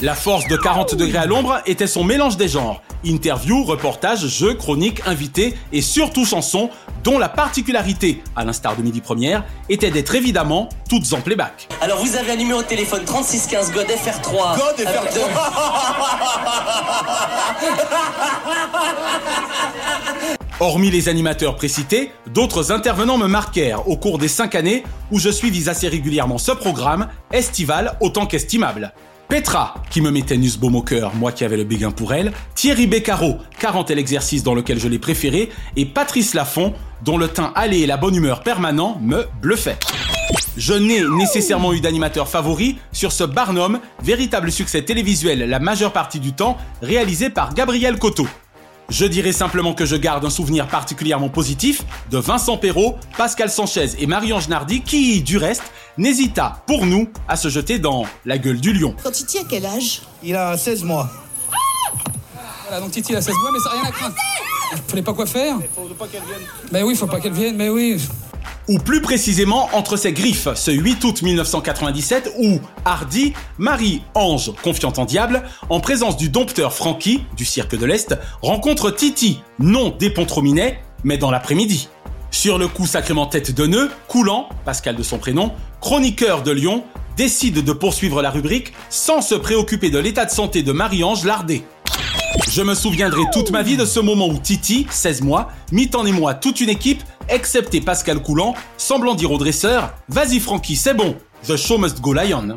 La 0.01 0.15
force 0.15 0.47
de 0.47 0.55
40 0.55 0.95
degrés 0.95 1.17
à 1.17 1.25
l'ombre 1.25 1.59
était 1.65 1.87
son 1.87 2.03
mélange 2.03 2.37
des 2.37 2.47
genres. 2.47 2.83
Interviews, 3.05 3.63
reportages, 3.63 4.27
jeux, 4.27 4.53
chroniques, 4.53 5.01
invités 5.05 5.55
et 5.71 5.81
surtout 5.81 6.25
chansons 6.25 6.69
dont 7.03 7.17
la 7.17 7.29
particularité, 7.29 8.21
à 8.35 8.43
l'instar 8.43 8.75
de 8.75 8.83
Midi 8.83 9.01
Première, 9.01 9.43
était 9.69 9.91
d'être 9.91 10.15
évidemment 10.15 10.69
toutes 10.89 11.13
en 11.13 11.21
playback. 11.21 11.67
Alors 11.81 12.03
vous 12.03 12.15
avez 12.15 12.33
un 12.33 12.37
numéro 12.37 12.61
de 12.61 12.67
téléphone 12.67 13.03
3615 13.05 13.71
God 13.71 13.87
FR3. 13.87 14.57
God 14.57 14.85
Avec 14.85 15.11
FR3. 20.37 20.46
Hormis 20.59 20.89
les 20.89 21.07
animateurs 21.07 21.55
précités, 21.55 22.09
d'autres 22.33 22.71
intervenants 22.71 23.19
me 23.19 23.27
marquèrent 23.27 23.87
au 23.87 23.95
cours 23.95 24.17
des 24.17 24.27
cinq 24.27 24.55
années 24.55 24.83
où 25.11 25.19
je 25.19 25.29
suivis 25.29 25.69
assez 25.69 25.87
régulièrement 25.87 26.39
ce 26.39 26.51
programme, 26.51 27.09
estival 27.31 27.95
autant 28.01 28.25
qu'estimable. 28.25 28.91
Petra, 29.27 29.75
qui 29.91 30.01
me 30.01 30.09
mettait 30.09 30.35
Nussbaum 30.35 30.75
au 30.75 30.81
cœur, 30.81 31.13
moi 31.13 31.31
qui 31.31 31.45
avais 31.45 31.57
le 31.57 31.63
béguin 31.63 31.91
pour 31.91 32.11
elle, 32.11 32.31
Thierry 32.55 32.87
Beccaro, 32.87 33.37
40 33.59 33.91
est 33.91 33.95
l'exercice 33.95 34.41
dans 34.41 34.55
lequel 34.55 34.79
je 34.79 34.87
l'ai 34.87 34.97
préféré, 34.97 35.49
et 35.75 35.85
Patrice 35.85 36.33
Laffont, 36.33 36.73
dont 37.05 37.19
le 37.19 37.27
teint 37.27 37.51
allé 37.53 37.81
et 37.81 37.85
la 37.85 37.97
bonne 37.97 38.15
humeur 38.15 38.41
permanent 38.41 38.97
me 38.99 39.27
bluffaient. 39.39 39.77
Je 40.57 40.73
n'ai 40.73 41.03
nécessairement 41.07 41.71
eu 41.73 41.81
d'animateur 41.81 42.27
favori 42.27 42.79
sur 42.91 43.11
ce 43.11 43.23
Barnum, 43.23 43.79
véritable 44.01 44.51
succès 44.51 44.81
télévisuel 44.81 45.47
la 45.47 45.59
majeure 45.59 45.93
partie 45.93 46.19
du 46.19 46.33
temps, 46.33 46.57
réalisé 46.81 47.29
par 47.29 47.53
Gabriel 47.53 47.99
Coteau. 47.99 48.27
Je 48.89 49.05
dirais 49.05 49.33
simplement 49.33 49.73
que 49.73 49.85
je 49.85 49.97
garde 49.97 50.23
un 50.23 50.29
souvenir 50.29 50.67
particulièrement 50.67 51.27
positif 51.27 51.83
de 52.09 52.17
Vincent 52.17 52.57
Perrault, 52.57 52.95
Pascal 53.17 53.49
Sanchez 53.49 53.89
et 53.99 54.07
Marie-Ange 54.07 54.47
Nardi 54.47 54.81
qui, 54.81 55.21
du 55.21 55.37
reste, 55.37 55.63
n'hésita 55.97 56.63
pour 56.67 56.85
nous 56.85 57.09
à 57.27 57.35
se 57.35 57.49
jeter 57.49 57.79
dans 57.79 58.05
la 58.25 58.37
gueule 58.37 58.61
du 58.61 58.71
lion. 58.71 58.95
Quand 59.03 59.11
Titi 59.11 59.39
a 59.39 59.41
quel 59.49 59.65
âge? 59.65 60.03
Il 60.23 60.35
a 60.37 60.55
16 60.55 60.83
mois. 60.83 61.09
Voilà, 62.63 62.79
donc 62.79 62.91
Titi 62.91 63.13
a 63.13 63.21
16 63.21 63.35
mois, 63.35 63.51
mais 63.51 63.59
ça 63.59 63.69
n'a 63.75 63.81
rien 63.81 63.89
à 63.89 63.91
craindre. 63.91 64.15
Fallait 64.87 65.01
pas 65.01 65.13
quoi 65.13 65.25
faire 65.25 65.57
Faut 65.75 65.81
pas 65.93 66.07
qu'elle 66.07 66.23
vienne. 66.23 66.47
Mais 66.71 66.83
oui, 66.83 66.95
faut 66.95 67.07
pas 67.07 67.19
qu'elle 67.19 67.33
vienne, 67.33 67.57
mais 67.57 67.69
oui. 67.69 68.01
Ou 68.67 68.79
plus 68.79 68.99
précisément 68.99 69.69
entre 69.71 69.95
ses 69.95 70.11
griffes, 70.11 70.49
ce 70.55 70.71
8 70.71 71.01
août 71.05 71.21
1997 71.21 72.33
où 72.37 72.59
Hardy, 72.83 73.31
Marie-Ange, 73.57 74.51
confiante 74.61 74.99
en 74.99 75.05
diable, 75.05 75.43
en 75.69 75.79
présence 75.79 76.17
du 76.17 76.27
dompteur 76.27 76.73
Francky, 76.73 77.23
du 77.37 77.45
Cirque 77.45 77.77
de 77.77 77.85
l'Est, 77.85 78.17
rencontre 78.41 78.91
Titi, 78.91 79.39
non 79.59 79.95
d'Épontrominet, 79.97 80.81
mais 81.05 81.17
dans 81.17 81.31
l'après-midi. 81.31 81.87
Sur 82.29 82.57
le 82.57 82.67
coup 82.67 82.85
sacrément 82.85 83.25
tête 83.25 83.55
de 83.55 83.65
nœud, 83.65 83.89
Coulant, 84.09 84.49
Pascal 84.65 84.97
de 84.97 85.03
son 85.03 85.17
prénom, 85.17 85.53
chroniqueur 85.79 86.43
de 86.43 86.51
Lyon, 86.51 86.83
décide 87.15 87.63
de 87.63 87.71
poursuivre 87.71 88.21
la 88.21 88.31
rubrique 88.31 88.73
sans 88.89 89.21
se 89.21 89.35
préoccuper 89.35 89.89
de 89.89 89.97
l'état 89.97 90.25
de 90.25 90.31
santé 90.31 90.61
de 90.61 90.73
Marie-Ange 90.73 91.23
Lardé. 91.23 91.63
Je 92.49 92.61
me 92.61 92.75
souviendrai 92.75 93.23
toute 93.31 93.51
ma 93.51 93.63
vie 93.63 93.77
de 93.77 93.85
ce 93.85 94.01
moment 94.01 94.27
où 94.27 94.37
Titi, 94.37 94.87
16 94.89 95.21
mois, 95.21 95.49
mit 95.71 95.89
en 95.95 96.05
émoi 96.05 96.33
toute 96.33 96.59
une 96.59 96.69
équipe, 96.69 97.03
excepté 97.29 97.81
Pascal 97.81 98.21
Coulant, 98.21 98.53
semblant 98.77 99.15
dire 99.15 99.31
au 99.31 99.37
dresseur 99.37 99.93
Vas-y 100.09 100.39
Francky, 100.39 100.75
c'est 100.75 100.93
bon, 100.93 101.15
The 101.47 101.55
show 101.55 101.77
must 101.77 102.01
go 102.01 102.13
lion. 102.13 102.55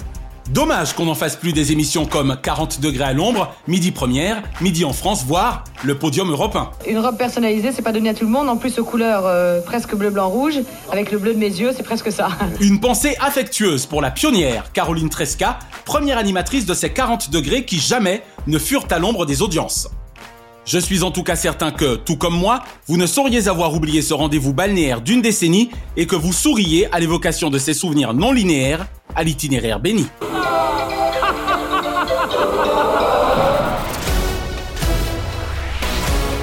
Dommage 0.53 0.95
qu'on 0.95 1.05
n'en 1.05 1.15
fasse 1.15 1.37
plus 1.37 1.53
des 1.53 1.71
émissions 1.71 2.07
comme 2.07 2.37
40 2.43 2.81
degrés 2.81 3.05
à 3.05 3.13
l'ombre, 3.13 3.55
Midi 3.69 3.93
Première, 3.93 4.43
Midi 4.61 4.85
en 4.85 4.93
France, 4.93 5.25
voire 5.25 5.63
le 5.85 5.97
podium 5.97 6.29
européen. 6.29 6.71
Une 6.89 6.99
robe 6.99 7.17
personnalisée, 7.17 7.71
c'est 7.71 7.83
pas 7.83 7.93
donné 7.93 8.09
à 8.09 8.15
tout 8.15 8.25
le 8.25 8.31
monde. 8.31 8.49
En 8.49 8.57
plus, 8.57 8.81
aux 8.81 8.85
couleurs 8.85 9.27
euh, 9.27 9.61
presque 9.61 9.95
bleu, 9.95 10.11
blanc, 10.11 10.29
rouge, 10.29 10.59
avec 10.91 11.13
le 11.13 11.19
bleu 11.19 11.35
de 11.35 11.39
mes 11.39 11.47
yeux, 11.47 11.73
c'est 11.77 11.85
presque 11.85 12.11
ça. 12.11 12.31
Une 12.61 12.81
pensée 12.81 13.17
affectueuse 13.21 13.87
pour 13.87 14.03
la 14.03 14.11
pionnière, 14.11 14.73
Caroline 14.73 15.09
Tresca, 15.09 15.61
première 15.85 16.19
animatrice 16.19 16.67
de 16.67 16.75
ces 16.75 16.91
40 16.91 17.31
degrés 17.31 17.65
qui 17.65 17.79
jamais 17.79 18.23
ne 18.49 18.59
furent 18.59 18.87
à 18.91 18.99
l'ombre 18.99 19.27
des 19.27 19.43
audiences. 19.43 19.89
Je 20.67 20.79
suis 20.79 21.03
en 21.03 21.11
tout 21.11 21.23
cas 21.23 21.37
certain 21.37 21.71
que, 21.71 21.97
tout 21.97 22.17
comme 22.17 22.37
moi, 22.37 22.61
vous 22.87 22.97
ne 22.97 23.07
sauriez 23.07 23.49
avoir 23.49 23.75
oublié 23.75 24.03
ce 24.03 24.15
rendez-vous 24.15 24.53
balnéaire 24.53 25.01
d'une 25.01 25.23
décennie 25.23 25.71
et 25.97 26.07
que 26.07 26.17
vous 26.17 26.33
souriez 26.33 26.93
à 26.93 27.01
l'évocation 27.01 27.51
de 27.51 27.59
ces 27.59 27.75
souvenirs 27.75 28.15
non 28.15 28.33
linéaires 28.33 28.87
à 29.17 29.25
l'itinéraire 29.25 29.81
béni. 29.81 30.07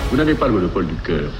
Vous 0.09 0.17
n'avez 0.17 0.33
pas 0.33 0.47
le 0.47 0.53
monopole 0.53 0.87
du 0.87 0.95
cœur. 0.95 1.31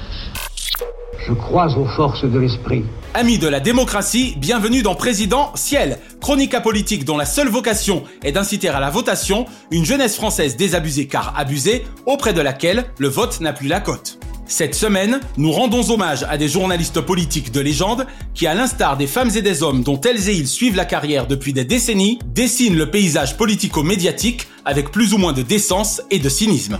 Je 1.28 1.34
crois 1.34 1.76
aux 1.76 1.84
forces 1.84 2.24
de 2.24 2.38
l'esprit. 2.38 2.84
Amis 3.12 3.36
de 3.36 3.48
la 3.48 3.60
démocratie, 3.60 4.34
bienvenue 4.38 4.80
dans 4.80 4.94
Président 4.94 5.52
Ciel, 5.56 5.98
chronique 6.22 6.54
apolitique 6.54 7.04
dont 7.04 7.18
la 7.18 7.26
seule 7.26 7.48
vocation 7.48 8.02
est 8.24 8.32
d'inciter 8.32 8.68
à 8.68 8.80
la 8.80 8.88
votation 8.88 9.44
une 9.70 9.84
jeunesse 9.84 10.16
française 10.16 10.56
désabusée 10.56 11.06
car 11.06 11.34
abusée, 11.36 11.84
auprès 12.06 12.32
de 12.32 12.40
laquelle 12.40 12.86
le 12.98 13.08
vote 13.08 13.42
n'a 13.42 13.52
plus 13.52 13.68
la 13.68 13.80
cote. 13.80 14.18
Cette 14.46 14.74
semaine, 14.74 15.20
nous 15.36 15.52
rendons 15.52 15.90
hommage 15.90 16.24
à 16.30 16.38
des 16.38 16.48
journalistes 16.48 17.02
politiques 17.02 17.52
de 17.52 17.60
légende 17.60 18.06
qui, 18.32 18.46
à 18.46 18.54
l'instar 18.54 18.96
des 18.96 19.06
femmes 19.06 19.30
et 19.36 19.42
des 19.42 19.62
hommes 19.62 19.82
dont 19.82 20.00
elles 20.00 20.30
et 20.30 20.34
ils 20.34 20.48
suivent 20.48 20.76
la 20.76 20.86
carrière 20.86 21.26
depuis 21.26 21.52
des 21.52 21.66
décennies, 21.66 22.20
dessinent 22.24 22.78
le 22.78 22.90
paysage 22.90 23.36
politico-médiatique 23.36 24.48
avec 24.64 24.90
plus 24.90 25.12
ou 25.12 25.18
moins 25.18 25.34
de 25.34 25.42
décence 25.42 26.00
et 26.10 26.20
de 26.20 26.28
cynisme. 26.30 26.78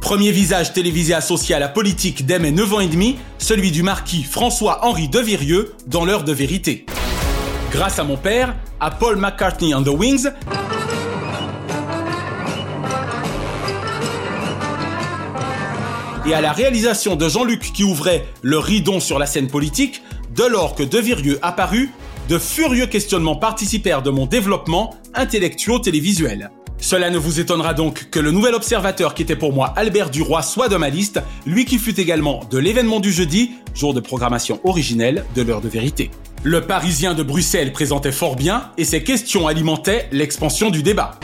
Premier 0.00 0.30
visage 0.30 0.72
télévisé 0.72 1.12
associé 1.12 1.54
à 1.54 1.58
la 1.58 1.68
politique 1.68 2.24
dès 2.24 2.38
mes 2.38 2.50
9 2.50 2.74
ans 2.74 2.80
et 2.80 2.86
demi, 2.86 3.16
celui 3.38 3.70
du 3.70 3.82
marquis 3.82 4.22
François-Henri 4.22 5.08
de 5.08 5.18
Virieux 5.18 5.74
dans 5.86 6.04
l'heure 6.04 6.24
de 6.24 6.32
vérité. 6.32 6.86
Grâce 7.70 7.98
à 7.98 8.04
mon 8.04 8.16
père, 8.16 8.54
à 8.80 8.90
Paul 8.90 9.16
McCartney 9.16 9.74
and 9.74 9.82
the 9.82 9.88
Wings, 9.88 10.28
et 16.26 16.34
à 16.34 16.40
la 16.40 16.52
réalisation 16.52 17.16
de 17.16 17.28
Jean-Luc 17.28 17.72
qui 17.72 17.84
ouvrait 17.84 18.26
le 18.42 18.58
ridon 18.58 19.00
sur 19.00 19.18
la 19.18 19.26
scène 19.26 19.48
politique, 19.48 20.02
dès 20.34 20.48
lors 20.48 20.74
que 20.74 20.82
De 20.82 20.98
Virieux 20.98 21.38
apparut, 21.42 21.90
de 22.28 22.38
furieux 22.38 22.86
questionnements 22.86 23.36
participèrent 23.36 24.02
de 24.02 24.10
mon 24.10 24.26
développement 24.26 24.94
intellectuo-télévisuel. 25.14 26.50
Cela 26.80 27.10
ne 27.10 27.18
vous 27.18 27.40
étonnera 27.40 27.74
donc 27.74 28.08
que 28.10 28.20
le 28.20 28.30
nouvel 28.30 28.54
observateur 28.54 29.14
qui 29.14 29.22
était 29.22 29.36
pour 29.36 29.52
moi 29.52 29.72
Albert 29.76 30.10
Duroy 30.10 30.42
soit 30.42 30.68
de 30.68 30.76
ma 30.76 30.90
liste, 30.90 31.20
lui 31.44 31.64
qui 31.64 31.78
fut 31.78 32.00
également 32.00 32.44
de 32.50 32.58
l'événement 32.58 33.00
du 33.00 33.12
jeudi, 33.12 33.52
jour 33.74 33.94
de 33.94 34.00
programmation 34.00 34.60
originelle 34.64 35.24
de 35.34 35.42
l'heure 35.42 35.60
de 35.60 35.68
vérité. 35.68 36.10
Le 36.44 36.60
Parisien 36.60 37.14
de 37.14 37.22
Bruxelles 37.22 37.72
présentait 37.72 38.12
fort 38.12 38.36
bien 38.36 38.70
et 38.78 38.84
ses 38.84 39.02
questions 39.02 39.48
alimentaient 39.48 40.08
l'expansion 40.12 40.70
du 40.70 40.82
débat. 40.82 41.18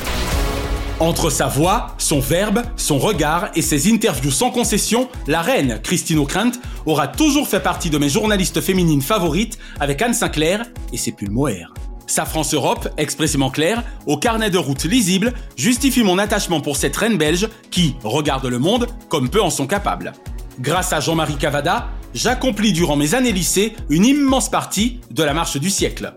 Entre 1.00 1.30
sa 1.30 1.46
voix, 1.46 1.94
son 1.98 2.20
verbe, 2.20 2.62
son 2.76 2.98
regard 2.98 3.50
et 3.54 3.62
ses 3.62 3.92
interviews 3.92 4.30
sans 4.30 4.50
concession, 4.50 5.08
la 5.26 5.42
reine 5.42 5.80
Christine 5.82 6.18
O'Krent 6.18 6.52
aura 6.86 7.08
toujours 7.08 7.48
fait 7.48 7.60
partie 7.60 7.90
de 7.90 7.98
mes 7.98 8.08
journalistes 8.08 8.60
féminines 8.60 9.02
favorites 9.02 9.58
avec 9.80 10.02
Anne 10.02 10.14
Sinclair 10.14 10.64
et 10.92 10.96
ses 10.96 11.12
pulmoaires. 11.12 11.74
Sa 12.06 12.26
France 12.26 12.52
Europe, 12.52 12.88
expressément 12.98 13.50
claire, 13.50 13.82
au 14.06 14.16
carnet 14.16 14.50
de 14.50 14.58
route 14.58 14.84
lisible, 14.84 15.32
justifie 15.56 16.02
mon 16.02 16.18
attachement 16.18 16.60
pour 16.60 16.76
cette 16.76 16.96
reine 16.96 17.16
belge 17.16 17.48
qui 17.70 17.96
regarde 18.04 18.46
le 18.46 18.58
monde 18.58 18.88
comme 19.08 19.30
peu 19.30 19.40
en 19.40 19.50
sont 19.50 19.66
capables. 19.66 20.12
Grâce 20.60 20.92
à 20.92 21.00
Jean-Marie 21.00 21.36
Cavada, 21.36 21.88
j'accomplis 22.14 22.72
durant 22.72 22.96
mes 22.96 23.14
années 23.14 23.32
lycée 23.32 23.74
une 23.88 24.04
immense 24.04 24.50
partie 24.50 25.00
de 25.10 25.22
la 25.22 25.34
marche 25.34 25.56
du 25.56 25.70
siècle. 25.70 26.14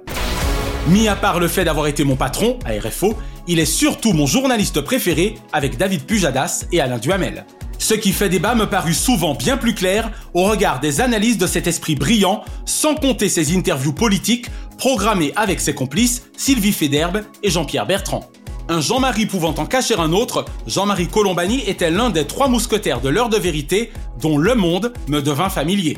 Mis 0.90 1.08
à 1.08 1.16
part 1.16 1.40
le 1.40 1.48
fait 1.48 1.66
d'avoir 1.66 1.88
été 1.88 2.04
mon 2.04 2.16
patron 2.16 2.60
à 2.66 2.72
RFO, 2.72 3.16
il 3.48 3.60
est 3.60 3.66
surtout 3.66 4.14
mon 4.14 4.26
journaliste 4.26 4.82
préféré 4.82 5.36
avec 5.54 5.78
David 5.78 6.04
Pujadas 6.04 6.66
et 6.72 6.82
Alain 6.82 6.98
Duhamel. 6.98 7.46
Ce 7.80 7.94
qui 7.94 8.12
fait 8.12 8.30
débat 8.30 8.56
me 8.56 8.66
parut 8.66 8.94
souvent 8.94 9.36
bien 9.36 9.56
plus 9.56 9.76
clair 9.76 10.12
au 10.34 10.44
regard 10.44 10.80
des 10.80 11.00
analyses 11.00 11.38
de 11.38 11.48
cet 11.48 11.68
esprit 11.68 11.96
brillant, 11.96 12.44
sans 12.66 12.96
compter 12.96 13.30
ses 13.30 13.56
interviews 13.56 13.94
politiques 13.94 14.48
programmées 14.78 15.34
avec 15.36 15.60
ses 15.60 15.74
complices 15.74 16.28
Sylvie 16.38 16.72
Federbe 16.72 17.22
et 17.44 17.50
Jean-Pierre 17.50 17.86
Bertrand. 17.86 18.30
Un 18.70 18.82
Jean-Marie 18.82 19.26
pouvant 19.26 19.56
en 19.58 19.66
cacher 19.66 19.96
un 19.98 20.12
autre, 20.12 20.46
Jean-Marie 20.68 21.08
Colombani 21.08 21.64
était 21.68 21.90
l'un 21.90 22.10
des 22.10 22.28
trois 22.28 22.50
mousquetaires 22.50 23.00
de 23.00 23.10
l'heure 23.10 23.30
de 23.30 23.38
vérité 23.38 23.92
dont 24.22 24.38
le 24.38 24.56
monde 24.56 24.94
me 25.08 25.22
devint 25.22 25.50
familier. 25.50 25.98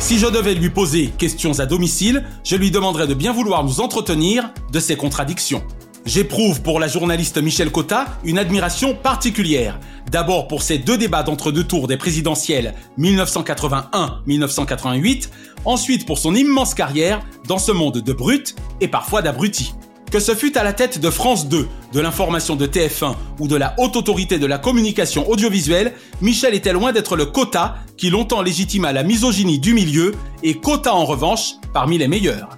Si 0.00 0.18
je 0.18 0.26
devais 0.26 0.54
lui 0.54 0.70
poser 0.70 1.08
questions 1.18 1.58
à 1.58 1.66
domicile, 1.66 2.24
je 2.44 2.56
lui 2.56 2.70
demanderais 2.70 3.06
de 3.06 3.14
bien 3.14 3.32
vouloir 3.32 3.64
nous 3.64 3.80
entretenir 3.80 4.50
de 4.72 4.80
ses 4.80 4.96
contradictions. 4.96 5.62
J'éprouve 6.08 6.62
pour 6.62 6.80
la 6.80 6.88
journaliste 6.88 7.36
Michel 7.36 7.70
Cotta 7.70 8.06
une 8.24 8.38
admiration 8.38 8.94
particulière. 8.94 9.78
D'abord 10.10 10.48
pour 10.48 10.62
ses 10.62 10.78
deux 10.78 10.96
débats 10.96 11.22
d'entre-deux 11.22 11.64
tours 11.64 11.86
des 11.86 11.98
présidentielles 11.98 12.72
1981-1988, 12.98 15.28
ensuite 15.66 16.06
pour 16.06 16.16
son 16.16 16.34
immense 16.34 16.72
carrière 16.72 17.20
dans 17.46 17.58
ce 17.58 17.72
monde 17.72 17.98
de 17.98 18.12
brutes 18.14 18.56
et 18.80 18.88
parfois 18.88 19.20
d'abrutis. 19.20 19.74
Que 20.10 20.18
ce 20.18 20.34
fût 20.34 20.56
à 20.56 20.64
la 20.64 20.72
tête 20.72 20.98
de 20.98 21.10
France 21.10 21.46
2, 21.46 21.68
de 21.92 22.00
l'information 22.00 22.56
de 22.56 22.66
TF1 22.66 23.14
ou 23.38 23.46
de 23.46 23.56
la 23.56 23.74
haute 23.76 23.96
autorité 23.96 24.38
de 24.38 24.46
la 24.46 24.56
communication 24.56 25.28
audiovisuelle, 25.28 25.92
Michel 26.22 26.54
était 26.54 26.72
loin 26.72 26.92
d'être 26.92 27.16
le 27.16 27.26
quota 27.26 27.74
qui 27.98 28.08
longtemps 28.08 28.40
légitima 28.40 28.94
la 28.94 29.02
misogynie 29.02 29.58
du 29.58 29.74
milieu 29.74 30.14
et 30.42 30.54
quota 30.54 30.94
en 30.94 31.04
revanche 31.04 31.56
parmi 31.74 31.98
les 31.98 32.08
meilleurs. 32.08 32.56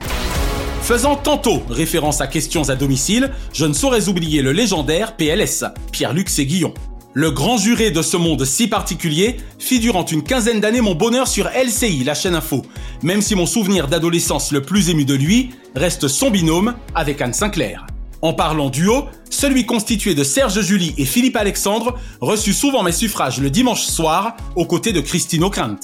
Faisant 0.90 1.14
tantôt 1.14 1.62
référence 1.70 2.20
à 2.20 2.26
questions 2.26 2.68
à 2.68 2.74
domicile, 2.74 3.31
je 3.53 3.64
ne 3.64 3.72
saurais 3.72 4.09
oublier 4.09 4.42
le 4.42 4.50
légendaire 4.50 5.14
PLS, 5.14 5.62
Pierre-Luc 5.92 6.29
Séguillon. 6.29 6.74
Le 7.14 7.31
grand 7.31 7.59
juré 7.59 7.92
de 7.92 8.03
ce 8.03 8.16
monde 8.16 8.44
si 8.44 8.66
particulier 8.66 9.37
fit 9.61 9.79
durant 9.79 10.05
une 10.05 10.24
quinzaine 10.24 10.59
d'années 10.59 10.81
mon 10.81 10.96
bonheur 10.96 11.29
sur 11.29 11.48
LCI, 11.48 12.03
la 12.03 12.14
chaîne 12.14 12.35
info, 12.35 12.62
même 13.05 13.22
si 13.22 13.37
mon 13.37 13.46
souvenir 13.46 13.87
d'adolescence 13.87 14.50
le 14.50 14.62
plus 14.62 14.90
ému 14.90 15.05
de 15.05 15.14
lui 15.14 15.50
reste 15.76 16.09
son 16.09 16.29
binôme 16.29 16.74
avec 16.96 17.22
Anne 17.22 17.35
Sinclair. 17.35 17.87
En 18.20 18.33
parlant 18.33 18.68
duo, 18.68 19.05
celui 19.31 19.66
constitué 19.66 20.16
de 20.16 20.24
Serge 20.24 20.61
Julie 20.61 20.94
et 20.98 21.05
Philippe 21.05 21.37
Alexandre, 21.37 22.00
reçut 22.20 22.53
souvent 22.53 22.83
mes 22.83 22.90
suffrages 22.90 23.40
le 23.40 23.48
dimanche 23.48 23.83
soir 23.83 24.37
aux 24.57 24.66
côtés 24.66 24.92
de 24.92 25.00
Christine 25.00 25.44
O'Krent. 25.44 25.76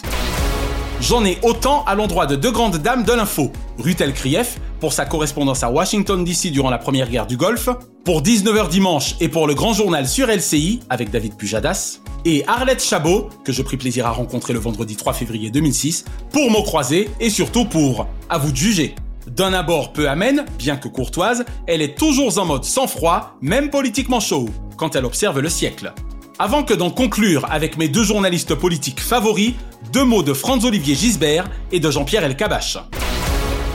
J'en 1.01 1.25
ai 1.25 1.39
autant 1.43 1.85
à 1.85 1.95
l'endroit 1.95 2.27
de 2.27 2.37
deux 2.37 2.51
grandes 2.51 2.79
dames 2.79 3.05
de 3.05 3.13
l'info, 3.13 3.53
Rutel 3.79 4.15
Krief, 4.15 4.59
pour 4.81 4.95
sa 4.95 5.05
correspondance 5.05 5.63
à 5.63 5.71
Washington 5.71 6.25
DC 6.25 6.51
durant 6.51 6.71
la 6.71 6.79
première 6.79 7.11
guerre 7.11 7.27
du 7.27 7.37
Golfe, 7.37 7.69
pour 8.05 8.23
19h 8.23 8.69
dimanche 8.71 9.15
et 9.21 9.29
pour 9.29 9.47
le 9.47 9.55
grand 9.55 9.75
journal 9.75 10.09
sur 10.09 10.27
LCI 10.29 10.81
avec 10.89 11.11
David 11.11 11.37
Pujadas, 11.37 12.01
et 12.25 12.45
Arlette 12.47 12.83
Chabot, 12.83 13.29
que 13.45 13.53
je 13.53 13.63
pris 13.63 13.77
plaisir 13.77 14.07
à 14.07 14.11
rencontrer 14.11 14.55
le 14.55 14.59
vendredi 14.59 14.97
3 14.97 15.13
février 15.13 15.51
2006, 15.51 16.07
pour 16.33 16.51
mots 16.51 16.63
croisés 16.63 17.11
et 17.21 17.31
surtout 17.31 17.67
pour 17.67 18.09
À 18.31 18.39
vous 18.39 18.51
de 18.51 18.57
juger. 18.57 18.95
D'un 19.27 19.53
abord 19.53 19.93
peu 19.93 20.09
amène, 20.09 20.47
bien 20.59 20.77
que 20.77 20.89
courtoise, 20.89 21.45
elle 21.67 21.83
est 21.83 21.99
toujours 21.99 22.39
en 22.39 22.47
mode 22.47 22.65
sang-froid, 22.65 23.37
même 23.43 23.71
politiquement 23.71 24.21
chaud, 24.21 24.49
quand 24.77 24.97
elle 24.97 25.05
observe 25.05 25.41
le 25.41 25.49
siècle. 25.51 25.93
Avant 26.39 26.65
que 26.65 26.75
d'en 26.75 26.91
conclure 26.91 27.47
avec 27.51 27.79
mes 27.79 27.89
deux 27.89 28.05
journalistes 28.05 28.55
politiques 28.55 29.01
favoris, 29.01 29.55
deux 29.91 30.05
mots 30.05 30.23
de 30.23 30.35
Franz-Olivier 30.35 30.95
Gisbert 30.95 31.49
et 31.73 31.81
de 31.81 31.91
Jean-Pierre 31.91 32.25
Elkabach. 32.25 32.77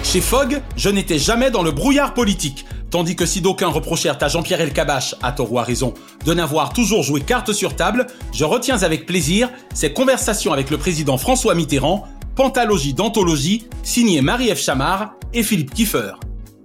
Chez 0.03 0.21
Fogg, 0.21 0.61
je 0.75 0.89
n'étais 0.89 1.17
jamais 1.17 1.49
dans 1.49 1.63
le 1.63 1.71
brouillard 1.71 2.13
politique, 2.13 2.65
tandis 2.91 3.15
que 3.15 3.25
si 3.25 3.41
d'aucuns 3.41 3.69
reprochèrent 3.69 4.17
à 4.21 4.27
Jean-Pierre 4.27 4.61
Elkabach, 4.61 5.15
à 5.23 5.31
tort 5.31 5.51
ou 5.51 5.57
à 5.57 5.63
raison, 5.63 5.95
de 6.23 6.35
n'avoir 6.35 6.71
toujours 6.71 7.01
joué 7.01 7.21
carte 7.21 7.51
sur 7.51 7.75
table, 7.75 8.05
je 8.31 8.45
retiens 8.45 8.83
avec 8.83 9.07
plaisir 9.07 9.49
ces 9.73 9.91
conversations 9.91 10.53
avec 10.53 10.69
le 10.69 10.77
président 10.77 11.17
François 11.17 11.55
Mitterrand, 11.55 12.07
Pantalogie 12.35 12.93
d'anthologie, 12.93 13.65
signé 13.81 14.21
Marie-Ève 14.21 14.61
Chamard 14.61 15.13
et 15.33 15.41
Philippe 15.41 15.73
Kiefer. 15.73 16.11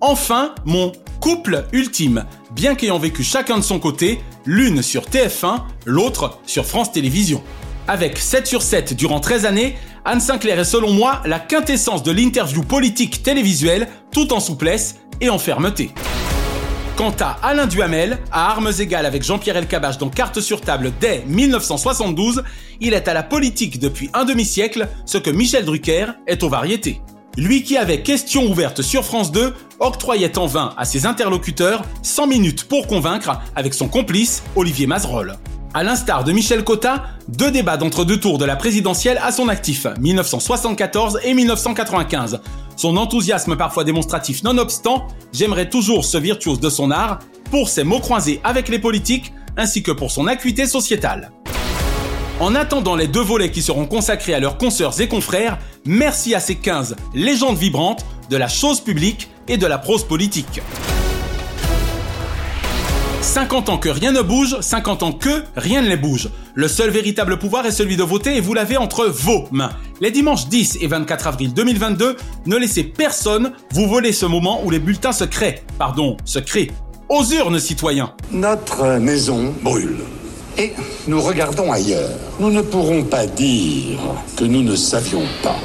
Enfin, 0.02 0.54
mon 0.66 0.92
couple 1.20 1.66
ultime, 1.72 2.24
bien 2.52 2.74
qu'ayant 2.74 2.98
vécu 2.98 3.22
chacun 3.22 3.58
de 3.58 3.62
son 3.62 3.78
côté, 3.78 4.20
l'une 4.44 4.82
sur 4.82 5.02
TF1, 5.04 5.62
l'autre 5.84 6.38
sur 6.46 6.66
France 6.66 6.92
Télévisions. 6.92 7.42
Avec 7.88 8.18
7 8.18 8.46
sur 8.46 8.62
7 8.62 8.94
durant 8.94 9.20
13 9.20 9.46
années, 9.46 9.76
Anne 10.04 10.20
Sinclair 10.20 10.58
est 10.58 10.64
selon 10.64 10.92
moi 10.92 11.22
la 11.24 11.38
quintessence 11.38 12.02
de 12.02 12.12
l'interview 12.12 12.62
politique 12.62 13.22
télévisuelle, 13.22 13.88
tout 14.12 14.32
en 14.32 14.40
souplesse 14.40 14.96
et 15.20 15.30
en 15.30 15.38
fermeté. 15.38 15.90
Quant 16.96 17.14
à 17.20 17.38
Alain 17.42 17.66
Duhamel, 17.66 18.18
à 18.32 18.50
armes 18.50 18.72
égales 18.78 19.04
avec 19.04 19.22
Jean-Pierre 19.22 19.58
Elkabbach 19.58 19.98
dans 19.98 20.08
Carte 20.08 20.40
sur 20.40 20.62
table 20.62 20.92
dès 20.98 21.24
1972, 21.26 22.42
il 22.80 22.94
est 22.94 23.06
à 23.06 23.14
la 23.14 23.22
politique 23.22 23.78
depuis 23.78 24.08
un 24.14 24.24
demi-siècle 24.24 24.88
ce 25.04 25.18
que 25.18 25.30
Michel 25.30 25.64
Drucker 25.64 26.06
est 26.26 26.42
aux 26.42 26.48
variétés. 26.48 27.00
Lui 27.36 27.62
qui 27.62 27.76
avait 27.76 28.02
question 28.02 28.46
ouverte 28.46 28.80
sur 28.80 29.04
France 29.04 29.30
2 29.30 29.54
octroyait 29.78 30.38
en 30.38 30.46
vain 30.46 30.72
à 30.78 30.86
ses 30.86 31.04
interlocuteurs 31.04 31.82
100 32.02 32.28
minutes 32.28 32.64
pour 32.64 32.86
convaincre 32.86 33.40
avec 33.54 33.74
son 33.74 33.88
complice 33.88 34.42
Olivier 34.56 34.86
Mazerolle. 34.86 35.36
À 35.74 35.82
l'instar 35.82 36.24
de 36.24 36.32
Michel 36.32 36.64
Cotta, 36.64 37.04
deux 37.28 37.50
débats 37.50 37.76
d'entre-deux 37.76 38.18
tours 38.18 38.38
de 38.38 38.46
la 38.46 38.56
présidentielle 38.56 39.20
à 39.22 39.32
son 39.32 39.48
actif, 39.48 39.86
1974 40.00 41.20
et 41.24 41.34
1995. 41.34 42.40
Son 42.74 42.96
enthousiasme 42.96 43.54
parfois 43.56 43.84
démonstratif 43.84 44.42
nonobstant, 44.42 45.06
j'aimerais 45.34 45.68
toujours 45.68 46.06
ce 46.06 46.16
virtuose 46.16 46.60
de 46.60 46.70
son 46.70 46.90
art 46.90 47.18
pour 47.50 47.68
ses 47.68 47.84
mots 47.84 48.00
croisés 48.00 48.40
avec 48.44 48.70
les 48.70 48.78
politiques 48.78 49.34
ainsi 49.58 49.82
que 49.82 49.92
pour 49.92 50.10
son 50.10 50.26
acuité 50.26 50.66
sociétale. 50.66 51.30
En 52.38 52.54
attendant 52.54 52.96
les 52.96 53.08
deux 53.08 53.22
volets 53.22 53.50
qui 53.50 53.62
seront 53.62 53.86
consacrés 53.86 54.34
à 54.34 54.40
leurs 54.40 54.58
consoeurs 54.58 55.00
et 55.00 55.08
confrères, 55.08 55.58
merci 55.86 56.34
à 56.34 56.40
ces 56.40 56.56
15 56.56 56.96
légendes 57.14 57.56
vibrantes 57.56 58.04
de 58.28 58.36
la 58.36 58.46
chose 58.48 58.80
publique 58.80 59.30
et 59.48 59.56
de 59.56 59.66
la 59.66 59.78
prose 59.78 60.04
politique. 60.04 60.60
50 63.22 63.70
ans 63.70 63.78
que 63.78 63.88
rien 63.88 64.12
ne 64.12 64.20
bouge, 64.20 64.60
50 64.60 65.02
ans 65.02 65.12
que 65.12 65.44
rien 65.56 65.80
ne 65.80 65.88
les 65.88 65.96
bouge. 65.96 66.28
Le 66.54 66.68
seul 66.68 66.90
véritable 66.90 67.38
pouvoir 67.38 67.64
est 67.64 67.70
celui 67.70 67.96
de 67.96 68.02
voter 68.02 68.36
et 68.36 68.40
vous 68.42 68.52
l'avez 68.52 68.76
entre 68.76 69.06
vos 69.06 69.46
mains. 69.50 69.72
Les 70.02 70.10
dimanches 70.10 70.46
10 70.48 70.78
et 70.82 70.86
24 70.86 71.28
avril 71.28 71.54
2022, 71.54 72.16
ne 72.44 72.56
laissez 72.56 72.84
personne 72.84 73.52
vous 73.72 73.88
voler 73.88 74.12
ce 74.12 74.26
moment 74.26 74.62
où 74.62 74.70
les 74.70 74.78
bulletins 74.78 75.12
se 75.12 75.24
créent. 75.24 75.62
Pardon, 75.78 76.18
se 76.26 76.38
créent. 76.38 76.70
Aux 77.08 77.24
urnes, 77.24 77.58
citoyens. 77.58 78.12
Notre 78.30 78.98
maison 78.98 79.54
brûle. 79.62 80.00
Et 80.58 80.72
nous 81.06 81.20
regardons 81.20 81.70
ailleurs. 81.70 82.10
Nous 82.40 82.50
ne 82.50 82.62
pourrons 82.62 83.04
pas 83.04 83.26
dire 83.26 83.98
que 84.36 84.44
nous 84.44 84.62
ne 84.62 84.74
savions 84.74 85.24
pas. 85.42 85.56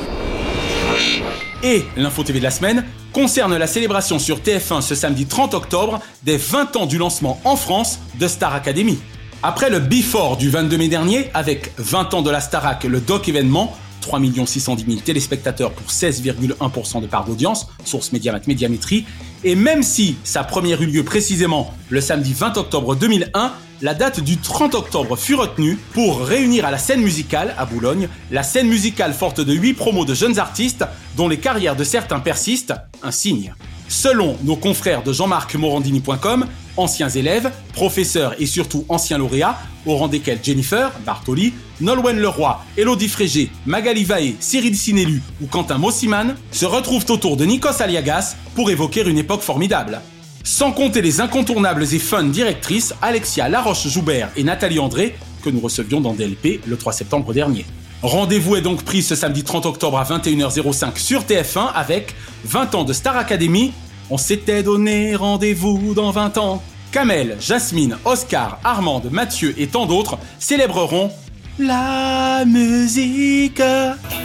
Et 1.63 1.83
l'info 1.95 2.23
TV 2.23 2.39
de 2.39 2.43
la 2.43 2.51
semaine 2.51 2.83
concerne 3.13 3.55
la 3.55 3.67
célébration 3.67 4.19
sur 4.19 4.39
TF1 4.39 4.81
ce 4.81 4.95
samedi 4.95 5.25
30 5.25 5.53
octobre 5.53 5.99
des 6.23 6.37
20 6.37 6.75
ans 6.75 6.85
du 6.85 6.97
lancement 6.97 7.39
en 7.45 7.55
France 7.55 7.99
de 8.19 8.27
Star 8.27 8.53
Academy. 8.53 8.99
Après 9.43 9.69
le 9.69 9.79
Before 9.79 10.37
du 10.37 10.49
22 10.49 10.77
mai 10.77 10.87
dernier, 10.87 11.29
avec 11.33 11.71
20 11.77 12.13
ans 12.13 12.21
de 12.21 12.29
la 12.29 12.41
Starac, 12.41 12.83
le 12.83 12.99
doc 12.99 13.27
événement, 13.27 13.75
3 14.01 14.19
610 14.45 14.85
000 14.85 14.99
téléspectateurs 15.01 15.71
pour 15.71 15.87
16,1% 15.87 17.01
de 17.01 17.07
part 17.07 17.25
d'audience, 17.25 17.67
source 17.85 18.11
Médiamat 18.11 18.41
Médiamétrie, 18.47 19.05
et 19.43 19.55
même 19.55 19.83
si 19.83 20.17
sa 20.23 20.43
première 20.43 20.81
eut 20.81 20.87
lieu 20.87 21.03
précisément 21.03 21.73
le 21.89 22.01
samedi 22.01 22.33
20 22.33 22.57
octobre 22.57 22.95
2001, 22.95 23.53
la 23.81 23.93
date 23.95 24.19
du 24.19 24.37
30 24.37 24.75
octobre 24.75 25.15
fut 25.17 25.33
retenue 25.33 25.77
pour 25.93 26.21
réunir 26.21 26.65
à 26.65 26.71
la 26.71 26.77
scène 26.77 27.01
musicale, 27.01 27.55
à 27.57 27.65
Boulogne, 27.65 28.09
la 28.29 28.43
scène 28.43 28.67
musicale 28.67 29.13
forte 29.13 29.41
de 29.41 29.53
8 29.53 29.73
promos 29.73 30.05
de 30.05 30.13
jeunes 30.13 30.37
artistes 30.37 30.85
dont 31.17 31.27
les 31.27 31.37
carrières 31.37 31.75
de 31.75 31.83
certains 31.83 32.19
persistent, 32.19 32.73
un 33.01 33.11
signe. 33.11 33.55
Selon 33.87 34.37
nos 34.43 34.55
confrères 34.55 35.03
de 35.03 35.11
jean-marc-morandini.com, 35.11 36.45
anciens 36.77 37.09
élèves, 37.09 37.51
professeurs 37.73 38.35
et 38.39 38.45
surtout 38.45 38.85
anciens 38.87 39.17
lauréats, 39.17 39.57
au 39.85 39.95
rang 39.95 40.07
desquels 40.07 40.39
Jennifer, 40.43 40.91
Bartoli, 41.05 41.53
Nolwenn 41.81 42.19
Leroy, 42.19 42.59
Elodie 42.77 43.09
Frégé, 43.09 43.49
Magali 43.65 44.03
Vaé, 44.03 44.35
Cyril 44.39 44.77
Sinélu 44.77 45.21
ou 45.41 45.47
Quentin 45.47 45.77
Mossiman, 45.77 46.35
se 46.51 46.65
retrouvent 46.65 47.05
autour 47.09 47.37
de 47.37 47.45
Nikos 47.45 47.81
Aliagas 47.81 48.35
pour 48.55 48.69
évoquer 48.69 49.01
une 49.07 49.17
époque 49.17 49.41
formidable. 49.41 50.01
Sans 50.43 50.71
compter 50.71 51.01
les 51.01 51.21
incontournables 51.21 51.83
et 51.83 51.99
fun 51.99 52.23
directrices 52.23 52.93
Alexia 53.01 53.49
Laroche-Joubert 53.49 54.29
et 54.35 54.43
Nathalie 54.43 54.79
André, 54.79 55.15
que 55.43 55.49
nous 55.49 55.59
recevions 55.59 56.01
dans 56.01 56.13
DLP 56.13 56.61
le 56.65 56.77
3 56.77 56.93
septembre 56.93 57.33
dernier. 57.33 57.65
Rendez-vous 58.03 58.55
est 58.55 58.61
donc 58.61 58.83
pris 58.83 59.03
ce 59.03 59.15
samedi 59.15 59.43
30 59.43 59.65
octobre 59.67 59.97
à 59.97 60.03
21h05 60.03 60.97
sur 60.97 61.21
TF1 61.21 61.71
avec 61.73 62.15
20 62.45 62.75
ans 62.75 62.83
de 62.83 62.93
Star 62.93 63.17
Academy. 63.17 63.73
On 64.09 64.17
s'était 64.17 64.63
donné 64.63 65.15
rendez-vous 65.15 65.93
dans 65.93 66.11
20 66.11 66.37
ans. 66.37 66.63
Kamel, 66.91 67.37
Jasmine, 67.39 67.97
Oscar, 68.03 68.59
Armande, 68.63 69.09
Mathieu 69.11 69.53
et 69.57 69.67
tant 69.67 69.85
d'autres 69.85 70.17
célébreront 70.39 71.11
la 71.59 72.43
musique. 72.45 73.61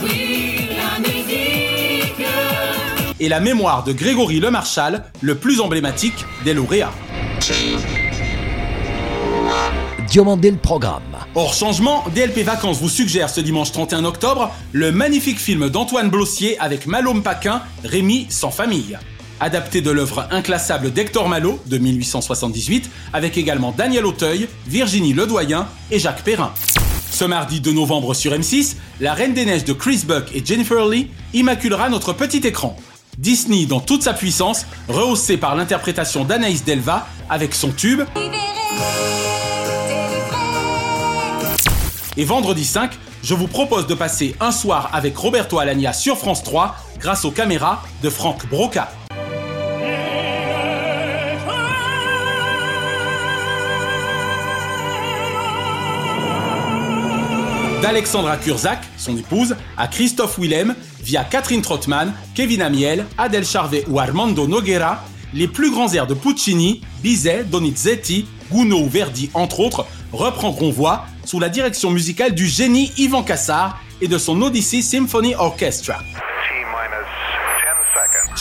Oui, 0.03 0.69
la 0.71 0.99
musique. 1.01 2.27
Et 3.19 3.29
la 3.29 3.41
mémoire 3.41 3.85
de 3.85 3.93
Grégory 3.93 4.41
Lemarchal, 4.41 5.05
le 5.21 5.35
plus 5.35 5.61
emblématique 5.61 6.25
des 6.45 6.55
lauréats. 6.55 6.93
Diomandé 10.09 10.51
le 10.51 10.57
programme. 10.57 11.03
Hors 11.35 11.53
changement, 11.53 12.05
DLP 12.15 12.39
Vacances 12.39 12.79
vous 12.81 12.89
suggère 12.89 13.29
ce 13.29 13.41
dimanche 13.41 13.73
31 13.73 14.05
octobre 14.05 14.51
le 14.73 14.93
magnifique 14.93 15.39
film 15.39 15.69
d'Antoine 15.69 16.09
Blossier 16.09 16.59
avec 16.59 16.87
Malôme 16.87 17.23
Paquin, 17.23 17.63
Rémi 17.85 18.27
sans 18.31 18.51
famille. 18.51 18.97
Adapté 19.41 19.83
de 19.83 19.91
l'œuvre 19.91 20.27
inclassable 20.31 20.93
d'Hector 20.93 21.29
Malo 21.29 21.61
de 21.67 21.77
1878, 21.77 22.91
avec 23.13 23.37
également 23.37 23.75
Daniel 23.77 24.07
Auteuil, 24.07 24.49
Virginie 24.67 25.13
Ledoyen 25.13 25.69
et 25.91 25.99
Jacques 25.99 26.23
Perrin. 26.23 26.53
Ce 27.17 27.25
mardi 27.25 27.61
2 27.61 27.73
novembre 27.73 28.13
sur 28.13 28.33
M6, 28.33 28.77
La 29.01 29.15
Reine 29.15 29.33
des 29.33 29.47
Neiges 29.47 29.65
de 29.65 29.73
Chris 29.73 30.03
Buck 30.07 30.27
et 30.35 30.45
Jennifer 30.45 30.87
Lee 30.87 31.09
immaculera 31.33 31.89
notre 31.89 32.13
petit 32.13 32.47
écran. 32.47 32.77
Disney 33.17 33.65
dans 33.65 33.81
toute 33.81 34.03
sa 34.03 34.13
puissance, 34.13 34.67
rehaussé 34.87 35.39
par 35.39 35.57
l'interprétation 35.57 36.27
d'Anaïs 36.27 36.63
Delva 36.63 37.07
avec 37.31 37.55
son 37.55 37.73
tube. 37.73 38.03
Et 42.19 42.25
vendredi 42.27 42.67
5, 42.67 42.91
je 43.23 43.33
vous 43.33 43.49
propose 43.49 43.87
de 43.87 43.95
passer 43.95 44.37
un 44.39 44.53
soir 44.53 44.91
avec 44.93 45.17
Roberto 45.17 45.59
Alagna 45.59 45.95
sur 45.95 46.19
France 46.19 46.43
3 46.43 46.77
grâce 47.01 47.25
aux 47.25 47.31
caméras 47.31 47.83
de 48.03 48.11
Franck 48.11 48.47
Broca. 48.51 48.91
D'Alexandra 57.87 58.37
Kurzak, 58.37 58.81
son 58.97 59.17
épouse, 59.17 59.55
à 59.77 59.87
Christophe 59.87 60.41
Willem, 60.41 60.75
via 61.05 61.23
Catherine 61.23 61.63
Trottmann, 61.63 62.13
Kevin 62.35 62.61
Amiel, 62.61 63.07
Adèle 63.17 63.47
Charvet 63.47 63.85
ou 63.87 64.01
Armando 64.01 64.49
Noguera, 64.49 65.05
les 65.33 65.47
plus 65.47 65.71
grands 65.71 65.93
airs 65.93 66.09
de 66.09 66.15
Puccini, 66.15 66.81
Bizet, 67.01 67.45
Donizetti, 67.45 68.27
Gounod 68.51 68.83
ou 68.83 68.89
Verdi, 68.89 69.31
entre 69.35 69.61
autres, 69.61 69.87
reprendront 70.13 70.73
voix 70.73 71.07
sous 71.25 71.39
la 71.39 71.49
direction 71.49 71.93
musicale 71.93 72.35
du 72.35 72.47
génie 72.47 72.91
Ivan 72.99 73.23
Cassar 73.23 73.81
et 74.01 74.09
de 74.09 74.19
son 74.19 74.43
Odyssey 74.43 74.83
Symphony 74.83 75.37
Orchestra. 75.37 76.01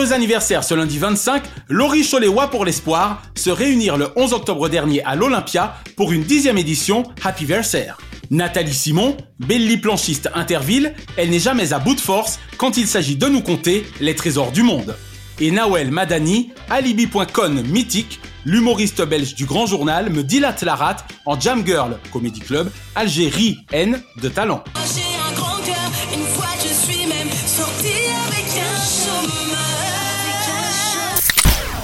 Heureux 0.00 0.14
anniversaire 0.14 0.64
ce 0.64 0.72
lundi 0.72 0.96
25, 0.96 1.42
Laurie 1.68 2.08
Choléwa 2.10 2.48
pour 2.48 2.64
l'Espoir 2.64 3.20
se 3.34 3.50
réunirent 3.50 3.98
le 3.98 4.08
11 4.16 4.32
octobre 4.32 4.70
dernier 4.70 5.04
à 5.04 5.14
l'Olympia 5.14 5.74
pour 5.94 6.10
une 6.12 6.22
dixième 6.22 6.56
édition 6.56 7.02
Happy 7.22 7.44
Versaire. 7.44 7.98
Nathalie 8.30 8.72
Simon, 8.72 9.14
Belly 9.40 9.76
planchiste 9.76 10.30
Interville, 10.34 10.94
elle 11.18 11.28
n'est 11.28 11.38
jamais 11.38 11.74
à 11.74 11.78
bout 11.78 11.94
de 11.94 12.00
force 12.00 12.38
quand 12.56 12.78
il 12.78 12.86
s'agit 12.86 13.16
de 13.16 13.26
nous 13.26 13.42
compter 13.42 13.84
les 14.00 14.14
trésors 14.14 14.52
du 14.52 14.62
monde. 14.62 14.96
Et 15.38 15.50
Nawel 15.50 15.90
Madani, 15.90 16.50
alibi.con 16.70 17.62
mythique, 17.68 18.20
l'humoriste 18.46 19.02
belge 19.02 19.34
du 19.34 19.44
Grand 19.44 19.66
Journal, 19.66 20.08
me 20.08 20.22
dilate 20.22 20.62
la 20.62 20.76
rate 20.76 21.04
en 21.26 21.38
Jam 21.38 21.62
Girl 21.66 21.98
Comedy 22.10 22.40
Club, 22.40 22.70
Algérie 22.94 23.58
N 23.70 24.00
de 24.22 24.28
talent. 24.30 24.64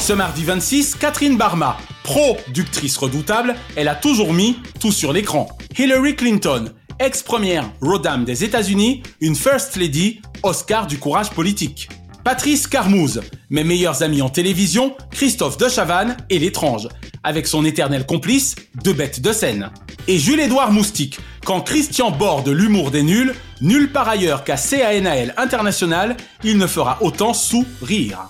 Ce 0.07 0.13
mardi 0.13 0.45
26, 0.45 0.95
Catherine 0.95 1.37
Barma, 1.37 1.79
productrice 2.05 2.97
redoutable, 2.97 3.57
elle 3.75 3.89
a 3.89 3.97
toujours 3.97 4.33
mis 4.33 4.57
tout 4.79 4.93
sur 4.93 5.13
l'écran. 5.13 5.49
Hillary 5.77 6.15
Clinton, 6.15 6.71
ex-première 7.01 7.69
Rodam 7.81 8.25
des 8.25 8.45
États-Unis, 8.45 9.03
une 9.21 9.35
First 9.35 9.75
Lady, 9.75 10.21
Oscar 10.45 10.87
du 10.87 10.99
courage 10.99 11.31
politique. 11.31 11.89
Patrice 12.23 12.69
Carmouze, 12.69 13.21
mes 13.51 13.65
meilleurs 13.65 14.05
amis 14.05 14.23
en 14.23 14.29
télévision, 14.29 14.97
Christophe 15.11 15.59
de 15.59 15.69
Chavannes 15.69 16.17
et 16.31 16.39
l'étrange, 16.39 16.87
avec 17.25 17.49
son 17.49 17.65
éternel 17.65 18.07
complice, 18.07 18.55
deux 18.85 18.93
bêtes 18.93 19.21
de 19.21 19.33
scène. 19.33 19.73
Et 20.07 20.21
Jules-Édouard 20.21 20.71
Moustique, 20.71 21.19
quand 21.45 21.63
Christian 21.63 22.13
borde 22.13 22.49
l'humour 22.49 22.93
des 22.93 23.03
nuls, 23.03 23.35
nul 23.61 23.91
par 23.91 24.09
ailleurs 24.09 24.45
qu'à 24.45 24.57
CANAL 24.57 25.35
International, 25.37 26.17
il 26.45 26.59
ne 26.59 26.69
fera 26.69 26.99
autant 27.01 27.35
sourire. 27.35 28.29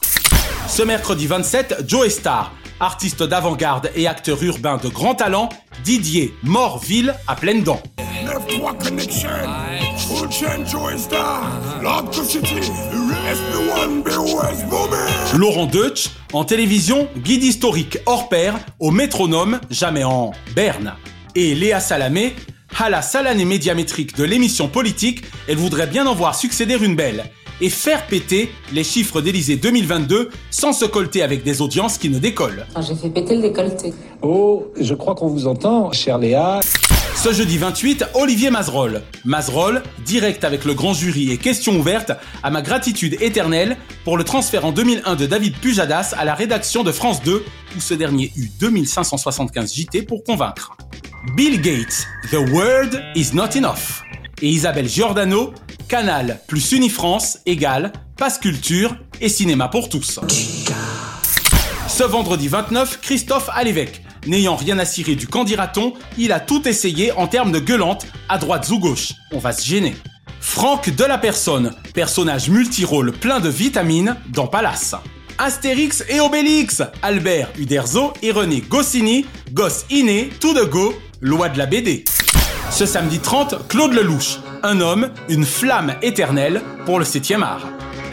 Ce 0.68 0.83
mercredi 0.83 1.26
27, 1.26 1.85
Joe 1.87 2.09
Star, 2.09 2.52
artiste 2.81 3.22
d'avant-garde 3.22 3.90
et 3.94 4.07
acteur 4.07 4.42
urbain 4.42 4.79
de 4.83 4.88
grand 4.88 5.14
talent, 5.14 5.48
Didier 5.85 6.35
Morville 6.42 7.14
à 7.29 7.37
pleines 7.37 7.62
dents. 7.62 7.83
9-3 8.24 8.76
Connection, 8.83 9.29
Full 9.96 10.31
Chain 10.31 10.66
Joy 10.66 10.98
Star, 10.98 11.42
Lock 11.83 12.11
the 12.11 12.24
City, 12.24 12.57
SP1 12.57 14.02
BOS 14.02 14.64
Booming. 14.68 15.38
Laurent 15.38 15.66
Deutsch, 15.66 16.09
en 16.33 16.44
télévision, 16.44 17.09
guide 17.18 17.44
historique 17.44 17.98
hors 18.07 18.29
pair, 18.29 18.59
au 18.81 18.90
métronome, 18.90 19.61
jamais 19.70 20.05
en 20.05 20.33
berne. 20.55 20.94
Et 21.37 21.55
Léa 21.55 21.81
Salamé, 21.81 22.35
à 22.79 22.90
la 22.90 23.02
salle 23.02 23.29
année 23.29 23.44
médiamétrique 23.44 24.16
de 24.16 24.24
l'émission 24.24 24.68
politique, 24.68 25.22
elle 25.48 25.57
voudrait 25.57 25.87
bien 25.87 26.07
en 26.07 26.14
voir 26.14 26.35
succéder 26.35 26.76
une 26.76 26.96
belle 26.96 27.24
et 27.61 27.71
faire 27.71 28.07
péter 28.07 28.51
les 28.73 28.85
chiffres 28.85 29.21
d'Élysée 29.21 29.57
2022 29.57 30.31
sans 30.51 30.73
se 30.73 30.85
colter 30.85 31.23
avec 31.23 31.42
des 31.42 31.62
audiences 31.62 31.99
qui 31.99 32.11
ne 32.11 32.19
décollent. 32.19 32.66
J'ai 32.81 32.95
fait 32.95 33.11
péter 33.11 33.37
le 33.37 33.42
décolleté. 33.42 33.95
Oh, 34.23 34.66
je 34.81 34.95
crois 34.95 35.14
qu'on 35.14 35.29
vous 35.29 35.47
entend, 35.47 35.92
chère 35.92 36.19
Léa. 36.19 36.61
Ce 37.16 37.33
jeudi 37.33 37.59
28, 37.59 38.05
Olivier 38.14 38.51
Mazerolle. 38.51 39.03
Mazerolle, 39.25 39.83
direct 40.05 40.45
avec 40.45 40.64
le 40.64 40.75
grand 40.75 40.92
jury 40.92 41.33
et 41.33 41.38
question 41.38 41.77
ouverte, 41.77 42.12
à 42.42 42.51
ma 42.51 42.62
gratitude 42.62 43.16
éternelle 43.21 43.77
pour 44.05 44.16
le 44.16 44.25
transfert 44.25 44.64
en 44.64 44.73
2001 44.73 45.16
de 45.16 45.27
David 45.27 45.57
Pujadas 45.57 46.14
à 46.16 46.25
la 46.25 46.35
rédaction 46.35 46.83
de 46.83 46.92
France 46.92 47.23
2, 47.23 47.42
où 47.77 47.81
ce 47.81 47.95
dernier 47.95 48.33
eut 48.37 48.51
2575 48.61 49.75
JT 49.75 50.03
pour 50.03 50.25
convaincre. 50.25 50.77
Bill 51.35 51.61
Gates, 51.61 52.07
The 52.31 52.53
Word 52.53 53.01
is 53.16 53.35
not 53.35 53.57
enough. 53.57 54.03
Et 54.42 54.49
Isabelle 54.49 54.88
Giordano, 54.88 55.53
Canal 55.88 56.40
plus 56.49 56.72
Unifrance 56.72 57.38
égale 57.46 57.92
Passe 58.16 58.38
Culture 58.38 58.96
et 59.20 59.29
Cinéma 59.29 59.68
pour 59.68 59.88
tous. 59.88 60.18
Ce 61.88 62.03
vendredi 62.03 62.49
29, 62.49 63.01
Christophe 63.01 63.49
Alévèque. 63.53 64.03
N'ayant 64.27 64.57
rien 64.57 64.79
à 64.81 64.85
cirer 64.85 65.14
du 65.14 65.29
candidaton, 65.29 65.92
il 66.18 66.33
a 66.33 66.40
tout 66.40 66.66
essayé 66.66 67.12
en 67.12 67.29
termes 67.29 67.53
de 67.53 67.61
gueulante, 67.61 68.07
à 68.29 68.38
droite 68.38 68.68
ou 68.70 68.81
gauche. 68.81 69.12
On 69.33 69.38
va 69.38 69.53
se 69.53 69.64
gêner. 69.64 69.94
Franck 70.40 70.90
de 70.90 71.05
la 71.05 71.18
personne, 71.18 71.72
personnage 71.94 72.49
multirôle 72.49 73.12
plein 73.12 73.38
de 73.38 73.49
vitamines 73.49 74.16
dans 74.31 74.49
Palace. 74.49 74.96
Astérix 75.38 76.03
et 76.09 76.18
Obélix, 76.18 76.83
Albert 77.03 77.51
Uderzo 77.59 78.12
et 78.22 78.33
René 78.33 78.61
Goscinny, 78.61 79.27
gosse 79.53 79.85
inné, 79.90 80.31
tout 80.40 80.55
de 80.55 80.64
go, 80.64 80.94
loi 81.20 81.49
de 81.49 81.59
la 81.59 81.66
BD. 81.66 82.05
Ce 82.72 82.87
samedi 82.87 83.20
30, 83.20 83.68
Claude 83.68 83.92
Lelouch, 83.92 84.38
un 84.62 84.81
homme, 84.81 85.11
une 85.29 85.45
flamme 85.45 85.95
éternelle 86.03 86.62
pour 86.85 86.99
le 86.99 87.05
7e 87.05 87.42
art. 87.42 87.66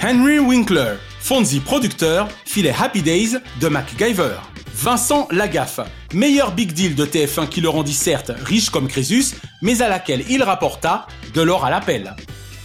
Henry 0.04 0.40
Winkler, 0.40 0.96
Fonzie 1.20 1.60
producteur, 1.60 2.28
filet 2.46 2.74
Happy 2.78 3.02
Days 3.02 3.38
de 3.62 3.68
MacGyver. 3.68 4.36
Vincent 4.76 5.28
Lagaffe, 5.32 5.80
meilleur 6.14 6.52
big 6.52 6.74
deal 6.74 6.96
de 6.96 7.06
TF1 7.06 7.48
qui 7.48 7.62
le 7.62 7.70
rendit 7.70 7.94
certes 7.94 8.32
riche 8.44 8.70
comme 8.70 8.88
Crésus, 8.88 9.36
mais 9.62 9.82
à 9.82 9.88
laquelle 9.88 10.26
il 10.30 10.44
rapporta 10.44 11.08
de 11.34 11.42
l'or 11.42 11.64
à 11.64 11.70
l'appel. 11.70 12.16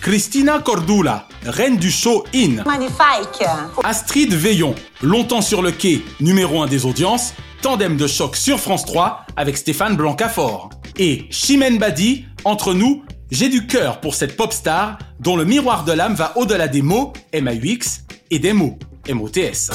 Christina 0.00 0.60
Cordula, 0.60 1.28
reine 1.44 1.76
du 1.76 1.90
show 1.90 2.24
In. 2.34 2.62
Magnifique. 2.64 3.44
Astrid 3.84 4.32
Veillon, 4.32 4.74
longtemps 5.02 5.42
sur 5.42 5.60
le 5.60 5.70
quai, 5.70 6.02
numéro 6.20 6.62
1 6.62 6.66
des 6.66 6.86
audiences, 6.86 7.34
tandem 7.62 7.96
de 7.96 8.06
choc 8.06 8.36
sur 8.36 8.58
France 8.58 8.84
3 8.84 9.26
avec 9.36 9.56
Stéphane 9.56 9.96
Blancafort. 9.96 10.70
Et 10.98 11.26
Chimène 11.30 11.78
Badi, 11.78 12.24
entre 12.44 12.74
nous, 12.74 13.04
j'ai 13.30 13.48
du 13.48 13.66
cœur 13.66 14.00
pour 14.00 14.14
cette 14.14 14.36
pop 14.36 14.52
star 14.52 14.98
dont 15.20 15.36
le 15.36 15.44
miroir 15.44 15.84
de 15.84 15.92
l'âme 15.92 16.14
va 16.14 16.36
au-delà 16.36 16.68
des 16.68 16.82
mots, 16.82 17.12
MAUX, 17.34 18.04
et 18.30 18.38
des 18.38 18.52
mots, 18.52 18.78
MOTS. 19.08 19.70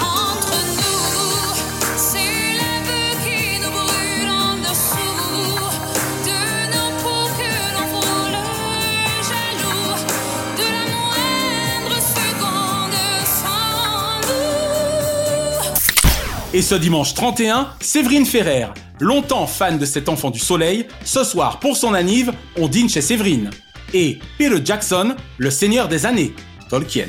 Et 16.55 16.61
ce 16.61 16.75
dimanche 16.75 17.15
31, 17.15 17.69
Séverine 17.79 18.27
Ferrer, 18.27 18.67
longtemps 19.03 19.47
fan 19.47 19.77
de 19.77 19.85
cet 19.85 20.09
enfant 20.09 20.31
du 20.31 20.39
soleil, 20.39 20.87
ce 21.03 21.23
soir 21.23 21.59
pour 21.59 21.77
son 21.77 21.93
anniv, 21.93 22.31
on 22.57 22.67
dîne 22.67 22.89
chez 22.89 23.01
Séverine. 23.01 23.49
Et 23.93 24.17
Peter 24.37 24.61
Jackson, 24.63 25.15
le 25.37 25.51
seigneur 25.51 25.87
des 25.87 26.05
années, 26.05 26.33
Tolkien. 26.69 27.07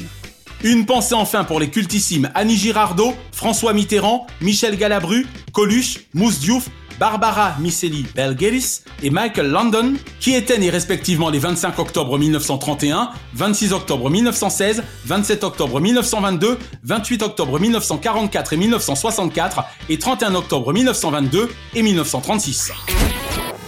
Une 0.64 0.86
pensée 0.86 1.14
enfin 1.14 1.44
pour 1.44 1.60
les 1.60 1.70
cultissimes 1.70 2.30
Annie 2.34 2.56
Girardot, 2.56 3.14
François 3.32 3.72
Mitterrand, 3.72 4.26
Michel 4.40 4.76
Galabru, 4.76 5.26
Coluche, 5.52 6.00
Mousse 6.14 6.40
Diouf, 6.40 6.68
Barbara 6.98 7.56
Miceli 7.60 8.06
Belgeris 8.14 8.80
et 9.02 9.10
Michael 9.10 9.48
London, 9.48 9.94
qui 10.20 10.34
étaient 10.34 10.58
nés 10.58 10.70
respectivement 10.70 11.30
les 11.30 11.38
25 11.38 11.78
octobre 11.78 12.18
1931, 12.18 13.10
26 13.34 13.72
octobre 13.72 14.10
1916, 14.10 14.82
27 15.06 15.44
octobre 15.44 15.80
1922, 15.80 16.58
28 16.84 17.22
octobre 17.22 17.58
1944 17.58 18.52
et 18.52 18.56
1964 18.56 19.64
et 19.88 19.98
31 19.98 20.34
octobre 20.34 20.72
1922 20.72 21.50
et 21.74 21.82
1936. 21.82 22.72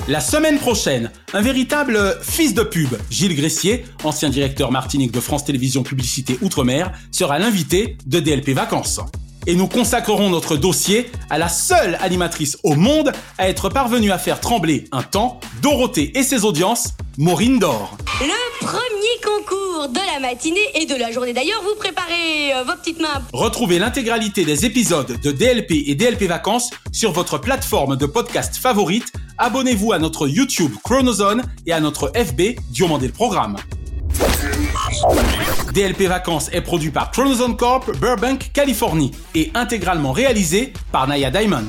La 0.08 0.20
semaine 0.20 0.58
prochaine, 0.58 1.10
un 1.32 1.40
véritable 1.40 2.18
fils 2.22 2.54
de 2.54 2.62
pub, 2.62 2.90
Gilles 3.10 3.34
Gressier, 3.34 3.84
ancien 4.04 4.28
directeur 4.30 4.70
Martinique 4.70 5.10
de 5.10 5.18
France 5.18 5.44
Télévisions 5.44 5.82
Publicité 5.82 6.38
Outre-mer, 6.42 6.92
sera 7.10 7.40
l'invité 7.40 7.98
de 8.06 8.20
DLP 8.20 8.50
Vacances. 8.50 9.00
Et 9.46 9.54
nous 9.54 9.68
consacrerons 9.68 10.28
notre 10.30 10.56
dossier 10.56 11.10
à 11.30 11.38
la 11.38 11.48
seule 11.48 11.96
animatrice 12.00 12.58
au 12.64 12.74
monde 12.74 13.12
à 13.38 13.48
être 13.48 13.68
parvenue 13.68 14.10
à 14.10 14.18
faire 14.18 14.40
trembler 14.40 14.84
un 14.90 15.02
temps 15.02 15.40
Dorothée 15.62 16.18
et 16.18 16.22
ses 16.22 16.44
audiences, 16.44 16.94
Maureen 17.16 17.58
Dor. 17.58 17.96
Le 18.20 18.66
premier 18.66 18.84
concours 19.24 19.88
de 19.88 20.00
la 20.12 20.20
matinée 20.20 20.58
et 20.74 20.86
de 20.86 20.96
la 20.96 21.12
journée 21.12 21.32
d'ailleurs, 21.32 21.62
vous 21.62 21.76
préparez 21.78 22.54
euh, 22.54 22.64
vos 22.64 22.74
petites 22.74 23.00
mains. 23.00 23.22
Retrouvez 23.32 23.78
l'intégralité 23.78 24.44
des 24.44 24.66
épisodes 24.66 25.20
de 25.20 25.30
DLP 25.30 25.84
et 25.86 25.94
DLP 25.94 26.24
Vacances 26.24 26.70
sur 26.90 27.12
votre 27.12 27.38
plateforme 27.38 27.96
de 27.96 28.06
podcast 28.06 28.56
favorite. 28.56 29.12
Abonnez-vous 29.38 29.92
à 29.92 29.98
notre 29.98 30.26
YouTube 30.26 30.72
Chronozone 30.82 31.42
et 31.66 31.72
à 31.72 31.80
notre 31.80 32.10
FB 32.16 32.58
Diomandé 32.70 33.06
le 33.06 33.12
Programme. 33.12 33.56
DLP 35.72 36.02
Vacances 36.02 36.48
est 36.52 36.62
produit 36.62 36.90
par 36.90 37.10
Chronozone 37.10 37.56
Corp, 37.56 37.94
Burbank, 37.98 38.50
Californie 38.52 39.10
et 39.34 39.50
intégralement 39.54 40.12
réalisé 40.12 40.72
par 40.92 41.06
Naya 41.06 41.30
Diamond. 41.30 41.66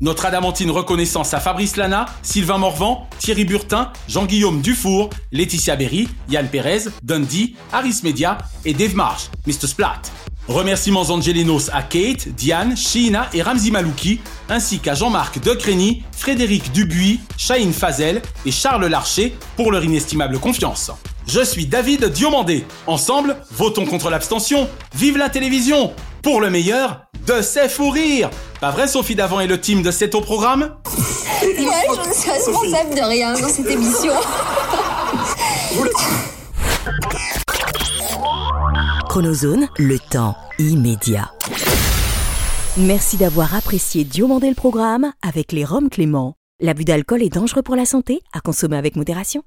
Notre 0.00 0.26
adamantine 0.26 0.70
reconnaissance 0.70 1.32
à 1.32 1.40
Fabrice 1.40 1.76
Lana, 1.76 2.06
Sylvain 2.22 2.58
Morvan, 2.58 3.08
Thierry 3.18 3.44
Burtin, 3.44 3.92
Jean-Guillaume 4.08 4.60
Dufour, 4.60 5.08
Laetitia 5.32 5.76
Berry, 5.76 6.08
Yann 6.28 6.48
Perez, 6.48 6.90
Dundee, 7.02 7.56
Harris 7.72 8.00
Media 8.02 8.36
et 8.66 8.74
Dave 8.74 8.94
Marsh, 8.94 9.30
Mr. 9.46 9.66
Splat. 9.66 10.02
Remerciements 10.48 11.10
angelinos 11.10 11.70
à 11.72 11.82
Kate, 11.82 12.28
Diane, 12.28 12.76
Sheena 12.76 13.28
et 13.32 13.42
Ramzi 13.42 13.70
Malouki, 13.70 14.20
ainsi 14.48 14.78
qu'à 14.78 14.94
Jean-Marc 14.94 15.40
Decrény, 15.40 16.04
Frédéric 16.12 16.72
Dubuis, 16.72 17.20
Shahin 17.36 17.72
Fazel 17.72 18.22
et 18.44 18.52
Charles 18.52 18.86
Larcher 18.86 19.34
pour 19.56 19.72
leur 19.72 19.82
inestimable 19.82 20.38
confiance. 20.38 20.92
Je 21.26 21.40
suis 21.44 21.66
David 21.66 22.04
Diomandé. 22.06 22.64
Ensemble, 22.86 23.36
votons 23.50 23.84
contre 23.84 24.10
l'abstention. 24.10 24.68
Vive 24.94 25.16
la 25.16 25.28
télévision 25.28 25.92
Pour 26.22 26.40
le 26.40 26.50
meilleur, 26.50 27.06
de 27.26 27.42
ses 27.42 27.68
fous 27.68 27.90
rires 27.90 28.30
Pas 28.60 28.70
vrai 28.70 28.86
Sophie 28.86 29.16
Davant 29.16 29.40
et 29.40 29.48
le 29.48 29.60
team 29.60 29.82
de 29.82 29.90
C'est 29.90 30.14
au 30.14 30.20
programme? 30.20 30.76
Ouais, 31.42 31.52
je 31.52 32.08
ne 32.08 32.14
suis 32.14 32.30
responsable 32.30 32.94
de 32.94 33.00
rien 33.00 33.32
dans 33.32 33.48
cette 33.48 33.66
émission. 33.66 34.12
Chronozone, 39.08 39.68
le 39.78 39.98
temps 39.98 40.36
immédiat. 40.58 41.32
Merci 42.76 43.16
d'avoir 43.16 43.54
apprécié 43.54 44.04
Diomandé 44.04 44.48
le 44.48 44.54
programme 44.54 45.12
avec 45.22 45.50
les 45.52 45.64
Roms 45.64 45.88
Clément. 45.90 46.34
L'abus 46.60 46.84
d'alcool 46.84 47.22
est 47.22 47.34
dangereux 47.34 47.62
pour 47.62 47.76
la 47.76 47.84
santé, 47.84 48.20
à 48.32 48.40
consommer 48.40 48.76
avec 48.76 48.96
modération. 48.96 49.42